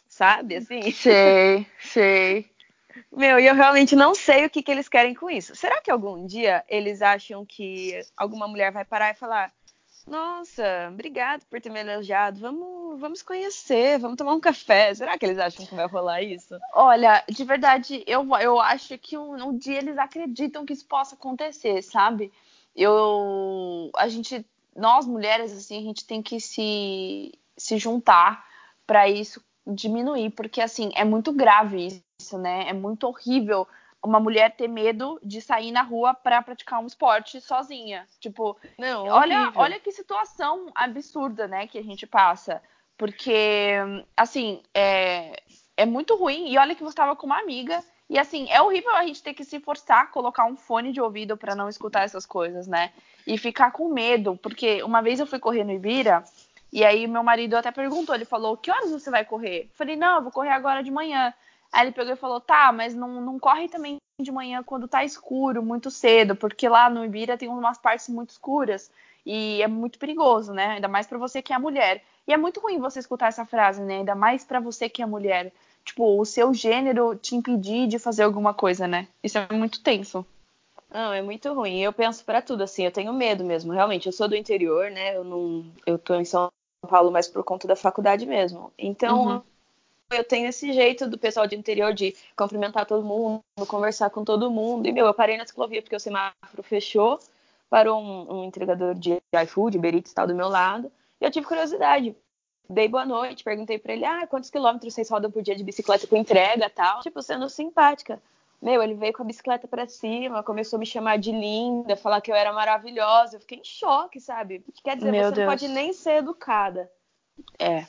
Sabe, 0.08 0.56
assim? 0.56 0.90
Sei, 0.90 1.66
sei. 1.78 2.55
Meu, 3.12 3.38
e 3.38 3.46
eu 3.46 3.54
realmente 3.54 3.94
não 3.96 4.14
sei 4.14 4.46
o 4.46 4.50
que, 4.50 4.62
que 4.62 4.70
eles 4.70 4.88
querem 4.88 5.14
com 5.14 5.30
isso. 5.30 5.54
Será 5.54 5.80
que 5.80 5.90
algum 5.90 6.26
dia 6.26 6.64
eles 6.68 7.02
acham 7.02 7.44
que 7.44 8.00
alguma 8.16 8.48
mulher 8.48 8.72
vai 8.72 8.84
parar 8.84 9.10
e 9.10 9.14
falar: 9.14 9.52
Nossa, 10.06 10.88
obrigado 10.92 11.44
por 11.46 11.60
ter 11.60 11.70
me 11.70 11.80
elogiado, 11.80 12.40
vamos, 12.40 13.00
vamos 13.00 13.22
conhecer, 13.22 13.98
vamos 13.98 14.16
tomar 14.16 14.34
um 14.34 14.40
café? 14.40 14.94
Será 14.94 15.18
que 15.18 15.26
eles 15.26 15.38
acham 15.38 15.66
que 15.66 15.74
vai 15.74 15.86
rolar 15.86 16.22
isso? 16.22 16.58
Olha, 16.74 17.24
de 17.28 17.44
verdade, 17.44 18.02
eu, 18.06 18.26
eu 18.40 18.60
acho 18.60 18.96
que 18.98 19.16
um, 19.16 19.48
um 19.48 19.56
dia 19.56 19.78
eles 19.78 19.98
acreditam 19.98 20.64
que 20.64 20.72
isso 20.72 20.86
possa 20.86 21.14
acontecer, 21.14 21.82
sabe? 21.82 22.32
Eu. 22.74 23.90
A 23.96 24.08
gente. 24.08 24.44
Nós 24.74 25.06
mulheres, 25.06 25.52
assim, 25.52 25.78
a 25.78 25.82
gente 25.82 26.06
tem 26.06 26.22
que 26.22 26.38
se, 26.38 27.32
se 27.56 27.78
juntar 27.78 28.44
para 28.86 29.08
isso 29.08 29.42
diminuir, 29.66 30.30
porque 30.30 30.60
assim, 30.60 30.92
é 30.94 31.02
muito 31.02 31.32
grave 31.32 32.04
isso, 32.26 32.36
né? 32.38 32.68
É 32.68 32.72
muito 32.72 33.06
horrível 33.06 33.66
uma 34.02 34.20
mulher 34.20 34.54
ter 34.54 34.68
medo 34.68 35.18
de 35.22 35.40
sair 35.40 35.72
na 35.72 35.82
rua 35.82 36.12
para 36.14 36.42
praticar 36.42 36.80
um 36.80 36.86
esporte 36.86 37.40
sozinha. 37.40 38.06
Tipo, 38.20 38.56
não, 38.78 39.06
olha, 39.06 39.52
olha 39.54 39.80
que 39.80 39.90
situação 39.90 40.70
absurda, 40.74 41.48
né, 41.48 41.66
que 41.66 41.78
a 41.78 41.82
gente 41.82 42.06
passa. 42.06 42.60
Porque, 42.98 43.74
assim, 44.16 44.62
é, 44.74 45.42
é 45.76 45.86
muito 45.86 46.16
ruim. 46.16 46.48
E 46.48 46.58
olha 46.58 46.74
que 46.74 46.82
você 46.82 46.92
estava 46.92 47.16
com 47.16 47.26
uma 47.26 47.40
amiga. 47.40 47.82
E, 48.08 48.18
assim, 48.18 48.48
é 48.48 48.62
horrível 48.62 48.94
a 48.94 49.04
gente 49.04 49.22
ter 49.22 49.34
que 49.34 49.44
se 49.44 49.58
forçar 49.58 50.04
a 50.04 50.06
colocar 50.06 50.46
um 50.46 50.56
fone 50.56 50.92
de 50.92 51.00
ouvido 51.00 51.36
para 51.36 51.54
não 51.54 51.68
escutar 51.68 52.04
essas 52.04 52.24
coisas, 52.24 52.66
né? 52.66 52.92
E 53.26 53.36
ficar 53.36 53.72
com 53.72 53.92
medo. 53.92 54.36
Porque 54.36 54.82
uma 54.82 55.02
vez 55.02 55.18
eu 55.18 55.26
fui 55.26 55.38
correr 55.38 55.64
no 55.64 55.72
Ibira 55.72 56.24
e 56.72 56.84
aí 56.84 57.06
meu 57.06 57.22
marido 57.22 57.56
até 57.56 57.70
perguntou, 57.70 58.14
ele 58.14 58.24
falou, 58.24 58.56
que 58.56 58.70
horas 58.70 58.90
você 58.90 59.10
vai 59.10 59.24
correr? 59.24 59.62
Eu 59.64 59.76
falei, 59.76 59.96
não, 59.96 60.16
eu 60.16 60.22
vou 60.22 60.32
correr 60.32 60.50
agora 60.50 60.82
de 60.82 60.90
manhã. 60.90 61.32
Aí 61.72 61.86
ele 61.86 61.92
pegou 61.92 62.12
e 62.12 62.16
falou, 62.16 62.40
tá, 62.40 62.72
mas 62.72 62.94
não, 62.94 63.20
não 63.20 63.38
corre 63.38 63.68
também 63.68 63.98
de 64.20 64.32
manhã 64.32 64.62
quando 64.62 64.88
tá 64.88 65.04
escuro, 65.04 65.62
muito 65.62 65.90
cedo, 65.90 66.34
porque 66.34 66.68
lá 66.68 66.88
no 66.88 67.04
Ibira 67.04 67.36
tem 67.36 67.48
umas 67.48 67.78
partes 67.78 68.08
muito 68.08 68.30
escuras 68.30 68.90
e 69.24 69.60
é 69.60 69.66
muito 69.66 69.98
perigoso, 69.98 70.52
né? 70.52 70.74
Ainda 70.74 70.88
mais 70.88 71.06
para 71.06 71.18
você 71.18 71.42
que 71.42 71.52
é 71.52 71.58
mulher. 71.58 72.02
E 72.26 72.32
é 72.32 72.36
muito 72.36 72.60
ruim 72.60 72.78
você 72.78 72.98
escutar 72.98 73.28
essa 73.28 73.44
frase, 73.44 73.82
né? 73.82 73.98
Ainda 73.98 74.14
mais 74.14 74.44
para 74.44 74.60
você 74.60 74.88
que 74.88 75.02
é 75.02 75.06
mulher. 75.06 75.52
Tipo, 75.84 76.20
o 76.20 76.24
seu 76.24 76.52
gênero 76.54 77.14
te 77.14 77.36
impedir 77.36 77.86
de 77.86 77.98
fazer 77.98 78.22
alguma 78.22 78.54
coisa, 78.54 78.88
né? 78.88 79.06
Isso 79.22 79.38
é 79.38 79.52
muito 79.52 79.82
tenso. 79.82 80.24
Não, 80.90 81.12
é 81.12 81.20
muito 81.20 81.52
ruim. 81.52 81.80
Eu 81.80 81.92
penso 81.92 82.24
para 82.24 82.40
tudo 82.40 82.62
assim, 82.62 82.84
eu 82.84 82.90
tenho 82.90 83.12
medo 83.12 83.44
mesmo, 83.44 83.72
realmente. 83.72 84.06
Eu 84.06 84.12
sou 84.12 84.28
do 84.28 84.36
interior, 84.36 84.90
né? 84.90 85.16
Eu 85.16 85.24
não 85.24 85.66
eu 85.84 85.98
tô 85.98 86.14
em 86.14 86.24
São 86.24 86.48
Paulo 86.88 87.10
mais 87.10 87.28
por 87.28 87.44
conta 87.44 87.68
da 87.68 87.76
faculdade 87.76 88.24
mesmo. 88.26 88.72
Então, 88.78 89.24
uhum. 89.24 89.42
Eu 90.10 90.24
tenho 90.24 90.48
esse 90.48 90.72
jeito 90.72 91.08
do 91.08 91.18
pessoal 91.18 91.46
de 91.46 91.56
interior 91.56 91.92
de 91.92 92.14
cumprimentar 92.36 92.86
todo 92.86 93.04
mundo, 93.04 93.42
conversar 93.66 94.10
com 94.10 94.24
todo 94.24 94.50
mundo. 94.50 94.86
E, 94.86 94.92
meu, 94.92 95.06
eu 95.06 95.14
parei 95.14 95.36
na 95.36 95.46
ciclovia 95.46 95.82
porque 95.82 95.96
o 95.96 96.00
semáforo 96.00 96.62
fechou, 96.62 97.18
parou 97.68 98.00
um, 98.00 98.40
um 98.40 98.44
entregador 98.44 98.94
de 98.94 99.20
iFood, 99.42 99.78
Berit 99.78 100.12
tal, 100.14 100.26
do 100.26 100.34
meu 100.34 100.48
lado. 100.48 100.90
E 101.20 101.24
eu 101.24 101.30
tive 101.30 101.46
curiosidade. 101.46 102.14
Dei 102.68 102.88
boa 102.88 103.04
noite, 103.04 103.44
perguntei 103.44 103.78
para 103.78 103.92
ele, 103.92 104.04
ah, 104.04 104.26
quantos 104.26 104.50
quilômetros 104.50 104.92
vocês 104.92 105.08
rodam 105.08 105.30
por 105.30 105.42
dia 105.42 105.54
de 105.54 105.62
bicicleta 105.62 106.06
com 106.06 106.16
entrega 106.16 106.68
tal. 106.68 107.00
Tipo, 107.00 107.22
sendo 107.22 107.48
simpática. 107.48 108.20
Meu, 108.60 108.82
ele 108.82 108.94
veio 108.94 109.12
com 109.12 109.22
a 109.22 109.26
bicicleta 109.26 109.68
para 109.68 109.86
cima, 109.86 110.42
começou 110.42 110.76
a 110.76 110.80
me 110.80 110.86
chamar 110.86 111.18
de 111.18 111.30
linda, 111.30 111.96
falar 111.96 112.20
que 112.20 112.30
eu 112.30 112.34
era 112.34 112.52
maravilhosa. 112.52 113.36
Eu 113.36 113.40
fiquei 113.40 113.58
em 113.58 113.64
choque, 113.64 114.20
sabe? 114.20 114.64
Quer 114.82 114.96
dizer, 114.96 115.10
Meu 115.10 115.24
você 115.24 115.34
Deus. 115.34 115.38
não 115.38 115.52
pode 115.52 115.68
nem 115.68 115.92
ser 115.92 116.18
educada. 116.18 116.90
É. 117.58 117.86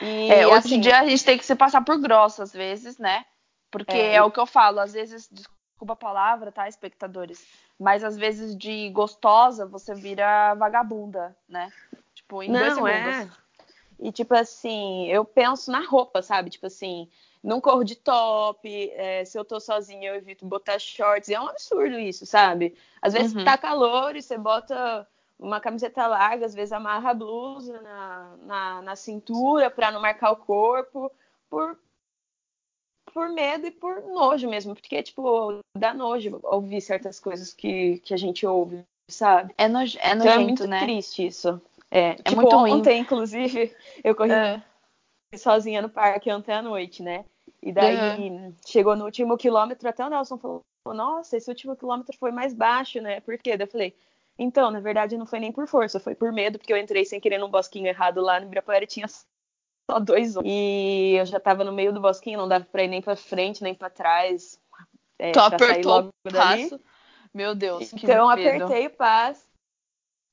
E, 0.00 0.30
é, 0.30 0.46
hoje 0.46 0.56
assim, 0.56 0.74
em 0.76 0.80
dia 0.80 1.00
a 1.00 1.06
gente 1.06 1.24
tem 1.24 1.38
que 1.38 1.44
se 1.44 1.54
passar 1.54 1.84
por 1.84 1.98
grossa 2.00 2.42
às 2.42 2.52
vezes, 2.52 2.98
né? 2.98 3.24
Porque 3.70 3.96
é, 3.96 4.16
é 4.16 4.22
o 4.22 4.30
que 4.30 4.38
eu 4.38 4.46
falo, 4.46 4.78
às 4.78 4.92
vezes, 4.92 5.28
desculpa 5.30 5.94
a 5.94 5.96
palavra, 5.96 6.52
tá, 6.52 6.68
espectadores? 6.68 7.44
Mas 7.78 8.04
às 8.04 8.16
vezes 8.16 8.56
de 8.56 8.88
gostosa 8.90 9.66
você 9.66 9.94
vira 9.94 10.54
vagabunda, 10.54 11.36
né? 11.48 11.72
Tipo, 12.14 12.42
em 12.42 12.50
não, 12.50 12.60
dois 12.60 12.74
segundos. 12.74 12.92
É. 12.94 13.28
E 13.98 14.12
tipo 14.12 14.34
assim, 14.34 15.06
eu 15.08 15.24
penso 15.24 15.70
na 15.70 15.80
roupa, 15.80 16.22
sabe? 16.22 16.50
Tipo 16.50 16.66
assim, 16.66 17.08
não 17.42 17.60
corro 17.60 17.84
de 17.84 17.96
top, 17.96 18.90
é, 18.94 19.24
se 19.24 19.38
eu 19.38 19.44
tô 19.44 19.60
sozinha 19.60 20.10
eu 20.10 20.14
evito 20.14 20.46
botar 20.46 20.78
shorts. 20.78 21.28
E 21.28 21.34
é 21.34 21.40
um 21.40 21.48
absurdo 21.48 21.98
isso, 21.98 22.24
sabe? 22.24 22.76
Às 23.02 23.12
vezes 23.12 23.34
uhum. 23.34 23.44
tá 23.44 23.58
calor 23.58 24.16
e 24.16 24.22
você 24.22 24.38
bota 24.38 25.06
uma 25.38 25.60
camiseta 25.60 26.06
larga, 26.06 26.46
às 26.46 26.54
vezes 26.54 26.72
amarra 26.72 27.10
a 27.10 27.14
blusa 27.14 27.80
na, 27.82 28.36
na, 28.42 28.82
na 28.82 28.96
cintura 28.96 29.70
para 29.70 29.90
não 29.90 30.00
marcar 30.00 30.30
o 30.32 30.36
corpo, 30.36 31.10
por, 31.50 31.78
por 33.12 33.28
medo 33.28 33.66
e 33.66 33.70
por 33.70 34.02
nojo 34.02 34.48
mesmo, 34.48 34.74
porque, 34.74 35.02
tipo, 35.02 35.58
dá 35.76 35.92
nojo 35.92 36.40
ouvir 36.44 36.80
certas 36.80 37.20
coisas 37.20 37.52
que, 37.52 37.98
que 37.98 38.14
a 38.14 38.16
gente 38.16 38.46
ouve, 38.46 38.84
sabe? 39.10 39.54
É, 39.58 39.68
nojo, 39.68 39.98
é 40.00 40.14
nojento, 40.14 40.22
então 40.22 40.32
é 40.32 40.44
muito 40.44 40.66
né? 40.66 40.80
triste 40.80 41.26
isso. 41.26 41.60
É, 41.90 42.10
é 42.10 42.14
tipo, 42.14 42.36
muito 42.36 42.56
ruim. 42.56 42.72
ontem, 42.72 43.00
inclusive, 43.00 43.74
eu 44.02 44.14
corri 44.14 44.32
é. 44.32 44.62
sozinha 45.36 45.80
no 45.80 45.88
parque 45.88 46.32
ontem 46.32 46.52
à 46.52 46.62
noite, 46.62 47.02
né? 47.02 47.24
E 47.62 47.72
daí 47.72 48.28
uhum. 48.28 48.54
chegou 48.66 48.96
no 48.96 49.04
último 49.04 49.36
quilômetro, 49.36 49.88
até 49.88 50.04
o 50.04 50.10
Nelson 50.10 50.36
falou: 50.36 50.62
Nossa, 50.86 51.36
esse 51.36 51.48
último 51.48 51.76
quilômetro 51.76 52.16
foi 52.18 52.30
mais 52.30 52.52
baixo, 52.52 53.00
né? 53.00 53.20
Por 53.20 53.38
quê? 53.38 53.56
Daí 53.56 53.66
eu 53.66 53.70
falei: 53.70 53.94
Então, 54.38 54.70
na 54.70 54.80
verdade, 54.80 55.16
não 55.16 55.26
foi 55.26 55.38
nem 55.38 55.52
por 55.52 55.66
força, 55.66 56.00
foi 56.00 56.14
por 56.14 56.32
medo, 56.32 56.58
porque 56.58 56.72
eu 56.72 56.76
entrei 56.76 57.04
sem 57.04 57.20
querer 57.20 57.38
num 57.38 57.50
bosquinho 57.50 57.86
errado 57.86 58.20
lá 58.20 58.40
no 58.40 58.46
Ibirapuera 58.46 58.84
e 58.84 58.88
tinha 58.88 59.06
só 59.08 60.00
dois 60.00 60.34
E 60.44 61.16
eu 61.18 61.26
já 61.26 61.38
tava 61.38 61.62
no 61.62 61.72
meio 61.72 61.92
do 61.92 62.00
bosquinho, 62.00 62.38
não 62.38 62.48
dava 62.48 62.64
pra 62.64 62.84
ir 62.84 62.88
nem 62.88 63.02
pra 63.02 63.16
frente, 63.16 63.62
nem 63.62 63.74
pra 63.74 63.90
trás. 63.90 64.60
É, 65.18 65.32
tu 65.32 65.40
apertou 65.40 66.08
o 66.08 66.32
passo. 66.32 66.80
Meu 67.32 67.54
Deus. 67.54 67.92
Então, 67.92 68.28
apertei 68.28 68.86
o 68.86 68.90
passo 68.90 69.44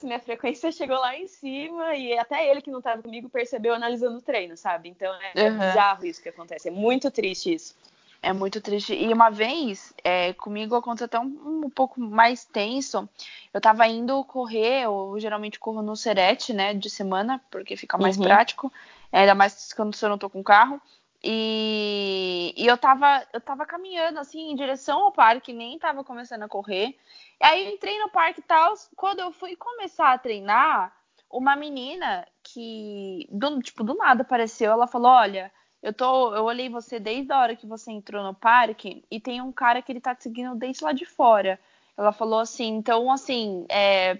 minha 0.05 0.19
frequência 0.19 0.71
chegou 0.71 0.97
lá 0.97 1.15
em 1.15 1.27
cima 1.27 1.95
e 1.95 2.17
até 2.17 2.49
ele 2.49 2.61
que 2.61 2.71
não 2.71 2.79
estava 2.79 3.01
comigo 3.01 3.29
percebeu 3.29 3.73
analisando 3.73 4.17
o 4.17 4.21
treino, 4.21 4.55
sabe? 4.57 4.89
Então 4.89 5.13
é, 5.13 5.33
uhum. 5.35 5.61
é, 5.61 5.67
bizarro 5.67 6.05
isso 6.05 6.21
que 6.21 6.29
acontece, 6.29 6.67
é 6.67 6.71
muito 6.71 7.09
triste 7.11 7.53
isso. 7.53 7.75
É 8.23 8.31
muito 8.31 8.61
triste. 8.61 8.93
E 8.93 9.11
uma 9.11 9.31
vez, 9.31 9.93
é, 10.03 10.31
comigo 10.33 10.75
aconteceu 10.75 11.05
até 11.05 11.19
um, 11.19 11.63
um, 11.65 11.69
pouco 11.69 11.99
mais 11.99 12.45
tenso. 12.45 13.09
Eu 13.51 13.59
tava 13.59 13.87
indo 13.87 14.23
correr, 14.25 14.83
eu 14.83 15.15
geralmente 15.17 15.59
corro 15.59 15.81
no 15.81 15.95
Serete, 15.95 16.53
né, 16.53 16.73
de 16.73 16.89
semana, 16.89 17.41
porque 17.49 17.75
fica 17.75 17.97
mais 17.97 18.17
uhum. 18.17 18.23
prático. 18.23 18.71
Ainda 19.11 19.33
mais 19.33 19.73
quando 19.73 19.97
eu 19.99 20.09
não 20.09 20.19
tô 20.19 20.29
com 20.29 20.43
carro. 20.43 20.79
E, 21.23 22.53
e, 22.55 22.65
eu, 22.65 22.77
tava, 22.77 23.25
eu 23.33 23.41
tava 23.41 23.65
caminhando 23.65 24.19
assim 24.19 24.51
em 24.51 24.55
direção 24.55 25.03
ao 25.03 25.11
parque, 25.11 25.53
nem 25.53 25.77
tava 25.79 26.03
começando 26.03 26.43
a 26.43 26.47
correr. 26.47 26.97
Aí 27.39 27.65
eu 27.65 27.73
entrei 27.73 27.99
no 27.99 28.09
parque 28.09 28.39
e 28.39 28.43
tal. 28.43 28.73
Quando 28.95 29.19
eu 29.19 29.31
fui 29.31 29.55
começar 29.55 30.13
a 30.13 30.17
treinar, 30.17 30.95
uma 31.29 31.55
menina 31.55 32.27
que, 32.43 33.27
do, 33.31 33.59
tipo, 33.61 33.83
do 33.83 33.95
nada 33.95 34.21
apareceu, 34.21 34.71
ela 34.71 34.87
falou: 34.87 35.11
Olha, 35.11 35.51
eu 35.81 35.93
tô. 35.93 36.35
Eu 36.35 36.43
olhei 36.43 36.69
você 36.69 36.99
desde 36.99 37.31
a 37.31 37.39
hora 37.39 37.55
que 37.55 37.65
você 37.65 37.91
entrou 37.91 38.23
no 38.23 38.33
parque 38.33 39.03
e 39.09 39.19
tem 39.19 39.41
um 39.41 39.51
cara 39.51 39.81
que 39.81 39.91
ele 39.91 40.01
tá 40.01 40.13
te 40.15 40.23
seguindo 40.23 40.55
desde 40.55 40.83
lá 40.83 40.91
de 40.91 41.05
fora. 41.05 41.59
Ela 41.97 42.11
falou 42.11 42.39
assim, 42.39 42.67
então 42.67 43.11
assim, 43.11 43.65
é, 43.69 44.17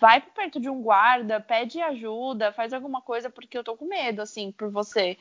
vai 0.00 0.20
perto 0.20 0.60
de 0.60 0.70
um 0.70 0.80
guarda, 0.82 1.40
pede 1.40 1.80
ajuda, 1.80 2.52
faz 2.52 2.72
alguma 2.72 3.02
coisa, 3.02 3.28
porque 3.28 3.58
eu 3.58 3.64
tô 3.64 3.76
com 3.76 3.86
medo, 3.86 4.22
assim, 4.22 4.52
por 4.52 4.70
você. 4.70 5.16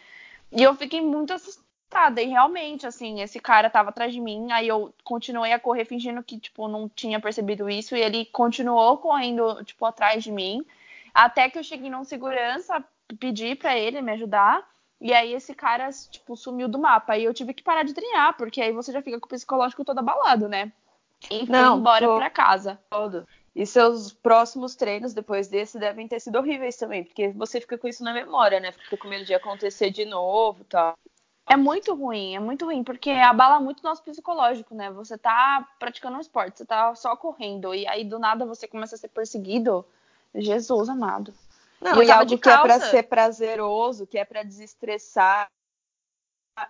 E 0.52 0.63
eu 0.63 0.76
fiquei 0.76 1.02
muito 1.02 1.34
assustada 1.34 2.21
e 2.21 2.28
realmente, 2.28 2.86
assim, 2.86 3.21
esse 3.21 3.39
cara 3.39 3.69
tava 3.69 3.89
atrás 3.89 4.13
de 4.13 4.21
mim, 4.21 4.52
aí 4.52 4.67
eu 4.67 4.93
continuei 5.04 5.52
a 5.52 5.60
correr 5.60 5.86
fingindo 5.86 6.23
que, 6.23 6.39
tipo, 6.39 6.67
não 6.67 6.88
tinha 6.88 7.19
percebido 7.19 7.69
isso, 7.69 7.95
e 7.95 8.02
ele 8.02 8.26
continuou 8.26 8.97
correndo, 8.97 9.63
tipo, 9.63 9.86
atrás 9.86 10.23
de 10.23 10.32
mim, 10.32 10.63
até 11.13 11.50
que 11.50 11.58
eu 11.58 11.63
cheguei 11.63 11.89
num 11.89 12.04
segurança, 12.04 12.84
pedi 13.19 13.56
para 13.56 13.78
ele 13.78 14.02
me 14.02 14.12
ajudar, 14.12 14.67
e 15.00 15.14
aí 15.14 15.34
esse 15.34 15.54
cara, 15.54 15.90
tipo, 15.92 16.36
sumiu 16.36 16.68
do 16.68 16.80
mapa, 16.80 17.18
e 17.18 17.24
eu 17.24 17.34
tive 17.34 17.54
que 17.54 17.64
parar 17.64 17.84
de 17.84 17.94
treinar, 17.94 18.36
porque 18.36 18.62
aí 18.62 18.72
você 18.72 18.92
já 18.92 19.02
fica 19.02 19.20
com 19.20 19.28
o 19.28 19.30
psicológico 19.30 19.86
todo 19.86 20.00
abalado, 20.00 20.48
né? 20.48 20.72
E 21.30 21.50
não, 21.50 21.80
embora 21.80 22.06
tô... 22.06 22.18
pra 22.18 22.30
casa. 22.30 22.80
Todo. 22.90 23.28
E 23.56 23.66
seus 23.66 24.14
próximos 24.14 24.76
treinos 24.76 25.14
depois 25.14 25.48
desse 25.48 25.80
devem 25.80 26.08
ter 26.08 26.20
sido 26.20 26.38
horríveis 26.38 26.78
também, 26.78 27.04
porque 27.04 27.30
você 27.30 27.60
fica 27.60 27.78
com 27.78 27.88
isso 27.88 28.04
na 28.04 28.14
memória, 28.14 28.60
né? 28.60 28.72
Fica 28.72 28.98
com 28.98 29.08
medo 29.08 29.26
de 29.26 29.34
acontecer 29.34 29.90
de 29.90 30.06
novo 30.06 30.64
tal. 30.66 30.96
é 31.50 31.58
muito 31.58 31.96
ruim, 31.96 32.36
é 32.36 32.40
muito 32.40 32.66
ruim, 32.66 32.84
porque 32.84 33.10
abala 33.10 33.60
muito 33.60 33.80
o 33.80 33.84
nosso 33.84 34.04
psicológico, 34.04 34.76
né? 34.76 34.92
Você 34.92 35.18
tá 35.18 35.68
praticando 35.80 36.18
um 36.18 36.22
esporte, 36.22 36.58
você 36.58 36.66
tá 36.66 36.94
só 36.94 37.16
correndo, 37.16 37.74
e 37.74 37.88
aí 37.88 38.04
do 38.04 38.20
nada 38.20 38.46
você 38.46 38.68
começa 38.68 38.96
a 38.96 38.98
ser 38.98 39.08
perseguido. 39.10 39.84
Jesus 40.36 40.90
amado. 40.90 41.34
Não, 41.80 42.02
e, 42.02 42.12
algo 42.12 42.38
que 42.38 42.50
é 42.50 42.58
para 42.58 42.80
ser 42.80 43.04
prazeroso, 43.04 44.08
que 44.08 44.18
é 44.18 44.26
para 44.26 44.44
desestressar. 44.44 45.48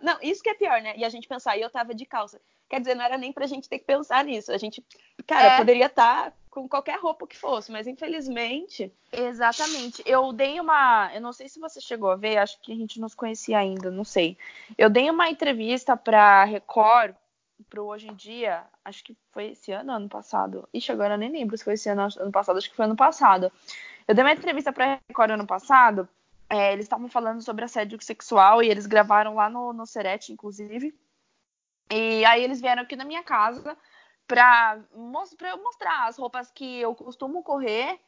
Não, 0.02 0.17
isso 0.22 0.43
que 0.43 0.50
é 0.50 0.54
pior, 0.54 0.82
né? 0.82 0.98
E 0.98 1.06
a 1.06 1.10
gente 1.10 1.28
pensar, 1.28 1.58
e 1.58 1.62
eu 1.62 1.70
tava 1.70 1.96
de 1.96 2.06
calça. 2.06 2.41
Quer 2.70 2.82
dizer, 2.82 2.96
não 2.96 3.06
era 3.06 3.17
nem 3.17 3.32
pra 3.32 3.48
gente 3.48 3.70
ter 3.70 3.80
que 3.80 3.86
pensar 3.86 4.26
nisso. 4.26 4.52
A 4.52 4.58
gente, 4.58 4.86
cara, 5.26 5.54
é. 5.54 5.58
poderia 5.58 5.86
estar 5.86 6.32
tá 6.32 6.34
com 6.50 6.67
qualquer 6.67 7.00
roupa 7.00 7.26
que 7.26 7.38
fosse, 7.38 7.72
mas 7.72 7.88
infelizmente. 7.88 8.91
Exatamente. 9.12 10.04
Eu 10.06 10.34
dei 10.34 10.60
uma. 10.60 11.10
Eu 11.13 11.22
não 11.22 11.32
sei 11.32 11.48
se 11.48 11.60
você 11.60 11.80
chegou 11.80 12.12
a 12.12 12.15
ver, 12.15 12.38
acho 12.38 12.60
que 12.62 12.74
a 12.74 12.76
gente 12.76 13.00
nos 13.00 13.15
conhecia 13.15 13.58
ainda, 13.58 13.89
não 13.89 14.04
sei. 14.04 14.38
Eu 14.78 14.89
dei 14.89 15.10
uma 15.10 15.30
entrevista 15.30 15.96
pra 15.96 16.43
Record, 16.43 17.15
pro 17.70 17.86
Hoje 17.86 18.08
em 18.08 18.15
Dia, 18.15 18.63
acho 18.84 19.04
que 19.04 19.15
foi 19.32 19.52
esse 19.52 19.72
ano, 19.72 19.91
ano 19.91 20.10
passado. 20.10 20.67
Ixi, 20.74 20.91
agora 20.91 21.13
eu 21.13 21.17
nem 21.17 21.32
lembro 21.32 21.58
se 21.58 21.63
foi 21.63 21.74
esse 21.74 21.89
ano, 21.89 22.08
ano 22.17 22.32
passado, 22.32 22.58
acho 22.58 22.70
que 22.70 22.76
foi 22.76 22.86
ano 22.86 22.96
passado. 22.96 23.52
Eu 24.08 24.15
dei 24.15 24.24
uma 24.24 24.32
entrevista 24.32 24.72
pra 24.72 25.00
Record 25.08 25.32
ano 25.32 25.46
passado. 25.46 26.08
É, 26.50 26.72
eles 26.72 26.86
estavam 26.86 27.10
falando 27.10 27.41
sobre 27.41 27.65
assédio 27.65 28.02
sexual 28.02 28.63
e 28.63 28.70
eles 28.70 28.86
gravaram 28.86 29.36
lá 29.36 29.50
no, 29.50 29.74
no 29.74 29.86
Serete, 29.86 30.32
inclusive. 30.32 30.98
E 31.91 32.24
aí 32.26 32.41
eles 32.43 32.62
vieram 32.62 32.84
aqui 32.84 32.96
na 32.96 33.04
minha 33.04 33.22
casa 33.22 33.78
para 34.26 34.80
eu 35.52 35.58
mostrar 35.62 36.08
as 36.08 36.17
roupas 36.17 36.50
que 36.52 36.80
eu 36.80 36.96
costumo 36.96 37.43
correr, 37.43 38.00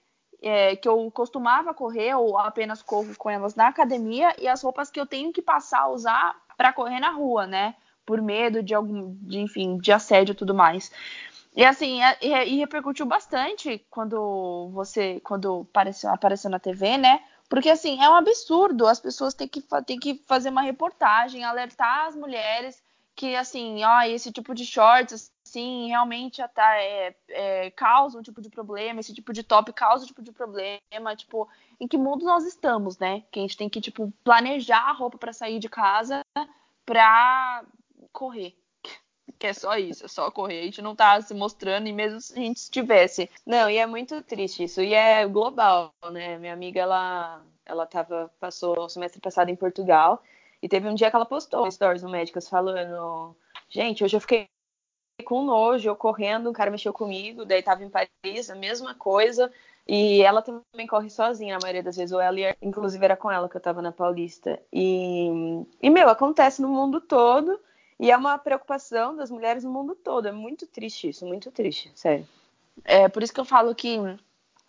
é, 0.42 0.76
que 0.76 0.88
eu 0.88 1.12
costumava 1.12 1.74
correr 1.74 2.14
ou 2.16 2.38
apenas 2.38 2.82
corro 2.82 3.14
com 3.18 3.30
elas 3.30 3.56
na 3.56 3.68
academia 3.68 4.34
e 4.38 4.48
as 4.48 4.62
roupas 4.62 4.90
que 4.90 5.00
eu 5.00 5.06
tenho 5.06 5.34
que 5.34 5.42
passar 5.42 5.82
a 5.82 5.90
usar 5.90 6.36
para 6.58 6.72
correr 6.72 7.00
na 7.00 7.12
rua, 7.12 7.46
né? 7.46 7.76
Por 8.06 8.22
medo 8.22 8.64
de 8.64 8.74
algum, 8.74 9.16
de, 9.22 9.40
enfim, 9.40 9.78
de 9.78 9.92
assédio 9.92 10.32
e 10.32 10.36
tudo 10.36 10.54
mais. 10.54 10.92
E 11.56 11.66
assim, 11.66 12.02
é, 12.02 12.48
e, 12.48 12.58
repercutiu 12.58 13.06
bastante 13.06 13.86
quando 13.90 14.70
você, 14.72 15.20
quando 15.22 15.68
apareceu, 15.70 16.10
apareceu 16.12 16.50
na 16.50 16.60
TV, 16.60 16.98
né? 16.98 17.24
Porque 17.50 17.70
assim, 17.70 18.02
é 18.02 18.10
um 18.10 18.16
absurdo, 18.16 18.86
as 18.86 19.00
pessoas 19.00 19.34
têm 19.34 19.48
que, 19.48 19.64
têm 19.86 20.00
que 20.00 20.24
fazer 20.28 20.50
uma 20.50 20.62
reportagem, 20.62 21.44
alertar 21.44 22.06
as 22.08 22.16
mulheres 22.16 22.82
que 23.20 23.36
assim, 23.36 23.84
ó, 23.84 24.02
esse 24.04 24.32
tipo 24.32 24.56
de 24.56 24.66
shorts 24.66 25.30
assim, 25.46 25.88
realmente 25.88 26.42
é, 26.42 27.16
é, 27.30 27.72
causa 27.72 28.18
um 28.18 28.22
tipo 28.22 28.42
de 28.42 28.50
problema, 28.50 29.02
esse 29.02 29.14
tipo 29.14 29.34
de 29.34 29.44
top 29.44 29.74
causa 29.74 30.06
um 30.06 30.08
tipo 30.08 30.22
de 30.22 30.32
problema, 30.32 31.16
tipo, 31.18 31.50
em 31.82 31.88
que 31.88 31.98
mundo 31.98 32.24
nós 32.24 32.46
estamos, 32.46 32.98
né? 32.98 33.24
Que 33.30 33.40
a 33.40 33.42
gente 33.42 33.58
tem 33.58 33.68
que 33.68 33.82
tipo 33.82 34.14
planejar 34.24 34.88
a 34.88 34.94
roupa 34.94 35.18
para 35.18 35.34
sair 35.34 35.60
de 35.60 35.68
casa 35.68 36.22
para 36.86 37.66
correr. 38.14 38.56
Que 39.40 39.48
é 39.48 39.54
só 39.54 39.78
isso, 39.78 40.06
é 40.06 40.08
só 40.10 40.30
correr. 40.30 40.60
A 40.60 40.66
gente 40.66 40.82
não 40.82 40.94
tá 40.94 41.20
se 41.22 41.34
mostrando, 41.34 41.88
e 41.88 41.94
mesmo 41.94 42.20
se 42.20 42.34
a 42.34 42.42
gente 42.42 42.58
estivesse. 42.58 43.30
Não, 43.46 43.70
e 43.70 43.78
é 43.78 43.86
muito 43.86 44.22
triste 44.22 44.66
isso. 44.66 44.82
E 44.82 44.94
é 44.94 45.26
global, 45.26 45.94
né? 46.12 46.38
Minha 46.38 46.54
amiga, 46.54 46.82
ela, 46.82 47.42
ela 47.66 47.86
tava, 47.86 48.30
passou 48.38 48.78
o 48.78 48.90
semestre 48.90 49.22
passado 49.22 49.50
em 49.50 49.56
Portugal. 49.56 50.22
E 50.62 50.68
teve 50.68 50.90
um 50.90 50.94
dia 50.94 51.10
que 51.10 51.16
ela 51.16 51.26
postou 51.26 51.72
stories 51.72 52.04
no 52.04 52.10
Médicas 52.10 52.50
falando: 52.50 53.34
Gente, 53.70 54.04
hoje 54.04 54.18
eu 54.18 54.22
fiquei 54.22 54.50
com 55.24 55.44
nojo, 55.44 55.90
eu 55.90 55.96
correndo, 55.96 56.50
um 56.50 56.54
cara 56.54 56.72
mexeu 56.72 56.92
comigo, 56.92 57.46
daí 57.46 57.64
tava 57.64 57.84
em 57.84 57.90
Paris, 57.90 58.50
a 58.50 58.56
mesma 58.56 58.94
coisa. 58.94 59.52
E 59.88 60.22
ela 60.22 60.42
também 60.42 60.86
corre 60.86 61.10
sozinha, 61.10 61.56
a 61.56 61.60
maioria 61.60 61.82
das 61.82 61.96
vezes. 61.96 62.12
Ou 62.12 62.22
ela, 62.22 62.38
inclusive, 62.62 63.04
era 63.04 63.18
com 63.18 63.32
ela 63.32 63.50
que 63.50 63.58
eu 63.58 63.62
tava 63.62 63.82
na 63.82 63.92
Paulista. 63.92 64.62
E, 64.72 65.66
e, 65.82 65.90
meu, 65.90 66.10
acontece 66.10 66.62
no 66.62 66.68
mundo 66.68 67.02
todo. 67.02 67.60
E 68.00 68.10
é 68.10 68.16
uma 68.16 68.38
preocupação 68.38 69.16
das 69.16 69.30
mulheres 69.30 69.64
no 69.64 69.72
mundo 69.72 69.94
todo. 69.94 70.28
É 70.28 70.32
muito 70.32 70.66
triste 70.66 71.10
isso, 71.10 71.26
muito 71.26 71.52
triste, 71.52 71.92
sério. 71.96 72.28
É 72.86 73.10
por 73.10 73.22
isso 73.22 73.34
que 73.34 73.40
eu 73.40 73.46
falo 73.46 73.76
que 73.76 73.98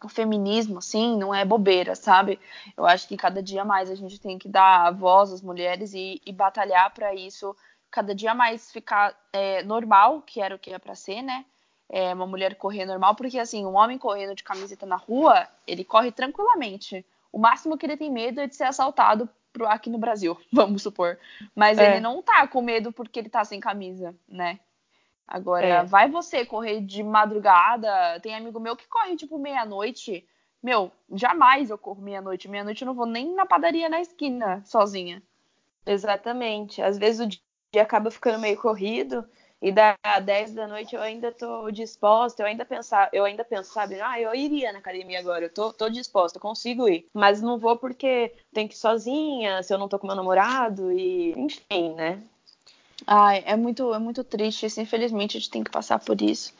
o 0.02 0.08
feminismo, 0.08 0.78
assim, 0.78 1.16
não 1.16 1.32
é 1.32 1.44
bobeira, 1.44 1.94
sabe? 1.94 2.40
Eu 2.76 2.86
acho 2.86 3.06
que 3.06 3.16
cada 3.16 3.42
dia 3.42 3.64
mais 3.64 3.90
a 3.90 3.94
gente 3.94 4.18
tem 4.18 4.38
que 4.38 4.48
dar 4.48 4.90
voz 4.92 5.32
às 5.32 5.42
mulheres 5.42 5.94
e, 5.94 6.20
e 6.26 6.32
batalhar 6.32 6.92
para 6.92 7.14
isso 7.14 7.54
cada 7.90 8.14
dia 8.14 8.34
mais 8.34 8.70
ficar 8.70 9.14
é, 9.32 9.62
normal, 9.62 10.22
que 10.22 10.40
era 10.40 10.54
o 10.54 10.58
que 10.58 10.70
era 10.70 10.78
para 10.78 10.94
ser, 10.94 11.22
né? 11.22 11.44
É, 11.88 12.14
uma 12.14 12.26
mulher 12.26 12.54
correr 12.54 12.86
normal, 12.86 13.16
porque 13.16 13.38
assim, 13.38 13.66
um 13.66 13.74
homem 13.74 13.98
correndo 13.98 14.34
de 14.34 14.44
camiseta 14.44 14.86
na 14.86 14.96
rua, 14.96 15.46
ele 15.66 15.84
corre 15.84 16.12
tranquilamente. 16.12 17.04
O 17.32 17.38
máximo 17.38 17.76
que 17.76 17.84
ele 17.84 17.96
tem 17.96 18.10
medo 18.10 18.40
é 18.40 18.46
de 18.46 18.54
ser 18.54 18.64
assaltado 18.64 19.28
aqui 19.66 19.90
no 19.90 19.98
Brasil, 19.98 20.38
vamos 20.52 20.82
supor. 20.82 21.18
Mas 21.54 21.78
é. 21.78 21.90
ele 21.90 22.00
não 22.00 22.22
tá 22.22 22.46
com 22.46 22.62
medo 22.62 22.92
porque 22.92 23.18
ele 23.18 23.28
tá 23.28 23.44
sem 23.44 23.60
camisa, 23.60 24.14
né? 24.28 24.60
Agora, 25.26 25.66
é. 25.66 25.84
vai 25.84 26.08
você 26.10 26.44
correr 26.44 26.80
de 26.80 27.02
madrugada. 27.02 28.18
Tem 28.20 28.34
amigo 28.34 28.58
meu 28.58 28.76
que 28.76 28.88
corre 28.88 29.14
tipo 29.14 29.38
meia-noite. 29.38 30.26
Meu, 30.60 30.90
jamais 31.12 31.70
eu 31.70 31.78
corro 31.78 32.02
meia-noite. 32.02 32.48
Meia-noite 32.48 32.82
eu 32.82 32.86
não 32.86 32.94
vou 32.94 33.06
nem 33.06 33.32
na 33.34 33.46
padaria 33.46 33.88
na 33.88 34.00
esquina 34.00 34.60
sozinha. 34.64 35.22
Exatamente. 35.86 36.82
Às 36.82 36.98
vezes 36.98 37.20
o 37.24 37.28
dia 37.28 37.82
acaba 37.82 38.10
ficando 38.10 38.40
meio 38.40 38.60
corrido 38.60 39.24
e 39.62 39.70
da 39.70 39.96
10 40.22 40.54
da 40.54 40.66
noite 40.66 40.94
eu 40.94 41.02
ainda 41.02 41.30
tô 41.30 41.70
disposta, 41.70 42.42
eu 42.42 42.46
ainda 42.46 42.64
pensar, 42.64 43.10
eu 43.12 43.24
ainda 43.24 43.44
penso, 43.44 43.72
sabe, 43.72 44.00
ah, 44.00 44.20
eu 44.20 44.34
iria 44.34 44.72
na 44.72 44.78
academia 44.78 45.18
agora, 45.18 45.44
eu 45.44 45.52
tô, 45.52 45.72
tô 45.72 45.88
disposta, 45.88 46.38
eu 46.38 46.42
consigo 46.42 46.88
ir, 46.88 47.06
mas 47.12 47.42
não 47.42 47.58
vou 47.58 47.76
porque 47.76 48.32
tenho 48.52 48.68
que 48.68 48.74
ir 48.74 48.78
sozinha, 48.78 49.62
se 49.62 49.72
eu 49.72 49.78
não 49.78 49.88
tô 49.88 49.98
com 49.98 50.06
meu 50.06 50.16
namorado 50.16 50.90
e 50.92 51.32
enfim, 51.38 51.94
né? 51.94 52.22
Ai, 53.06 53.42
é 53.46 53.56
muito, 53.56 53.92
é 53.94 53.98
muito 53.98 54.22
triste 54.22 54.66
isso. 54.66 54.80
Infelizmente, 54.80 55.36
a 55.36 55.40
gente 55.40 55.50
tem 55.50 55.64
que 55.64 55.70
passar 55.70 55.98
por 55.98 56.20
isso. 56.20 56.54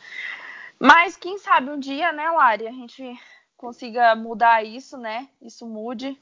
Mas 0.79 1.17
quem 1.17 1.39
sabe 1.39 1.71
um 1.71 1.79
dia, 1.79 2.13
né, 2.13 2.31
Lari, 2.31 2.67
a 2.67 2.73
gente 2.73 3.19
consiga 3.57 4.15
mudar 4.17 4.65
isso, 4.65 4.97
né? 4.97 5.29
Isso 5.43 5.67
mude 5.67 6.19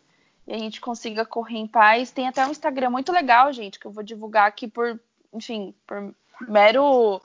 e 0.46 0.52
a 0.52 0.58
gente 0.58 0.80
consiga 0.80 1.24
correr 1.24 1.58
em 1.58 1.66
paz. 1.66 2.10
Tem 2.10 2.26
até 2.26 2.44
um 2.44 2.50
Instagram 2.50 2.90
muito 2.90 3.12
legal, 3.12 3.52
gente, 3.52 3.78
que 3.78 3.86
eu 3.86 3.92
vou 3.92 4.02
divulgar 4.02 4.48
aqui 4.48 4.66
por, 4.66 4.98
enfim, 5.32 5.74
por 5.86 6.14
mero 6.46 7.20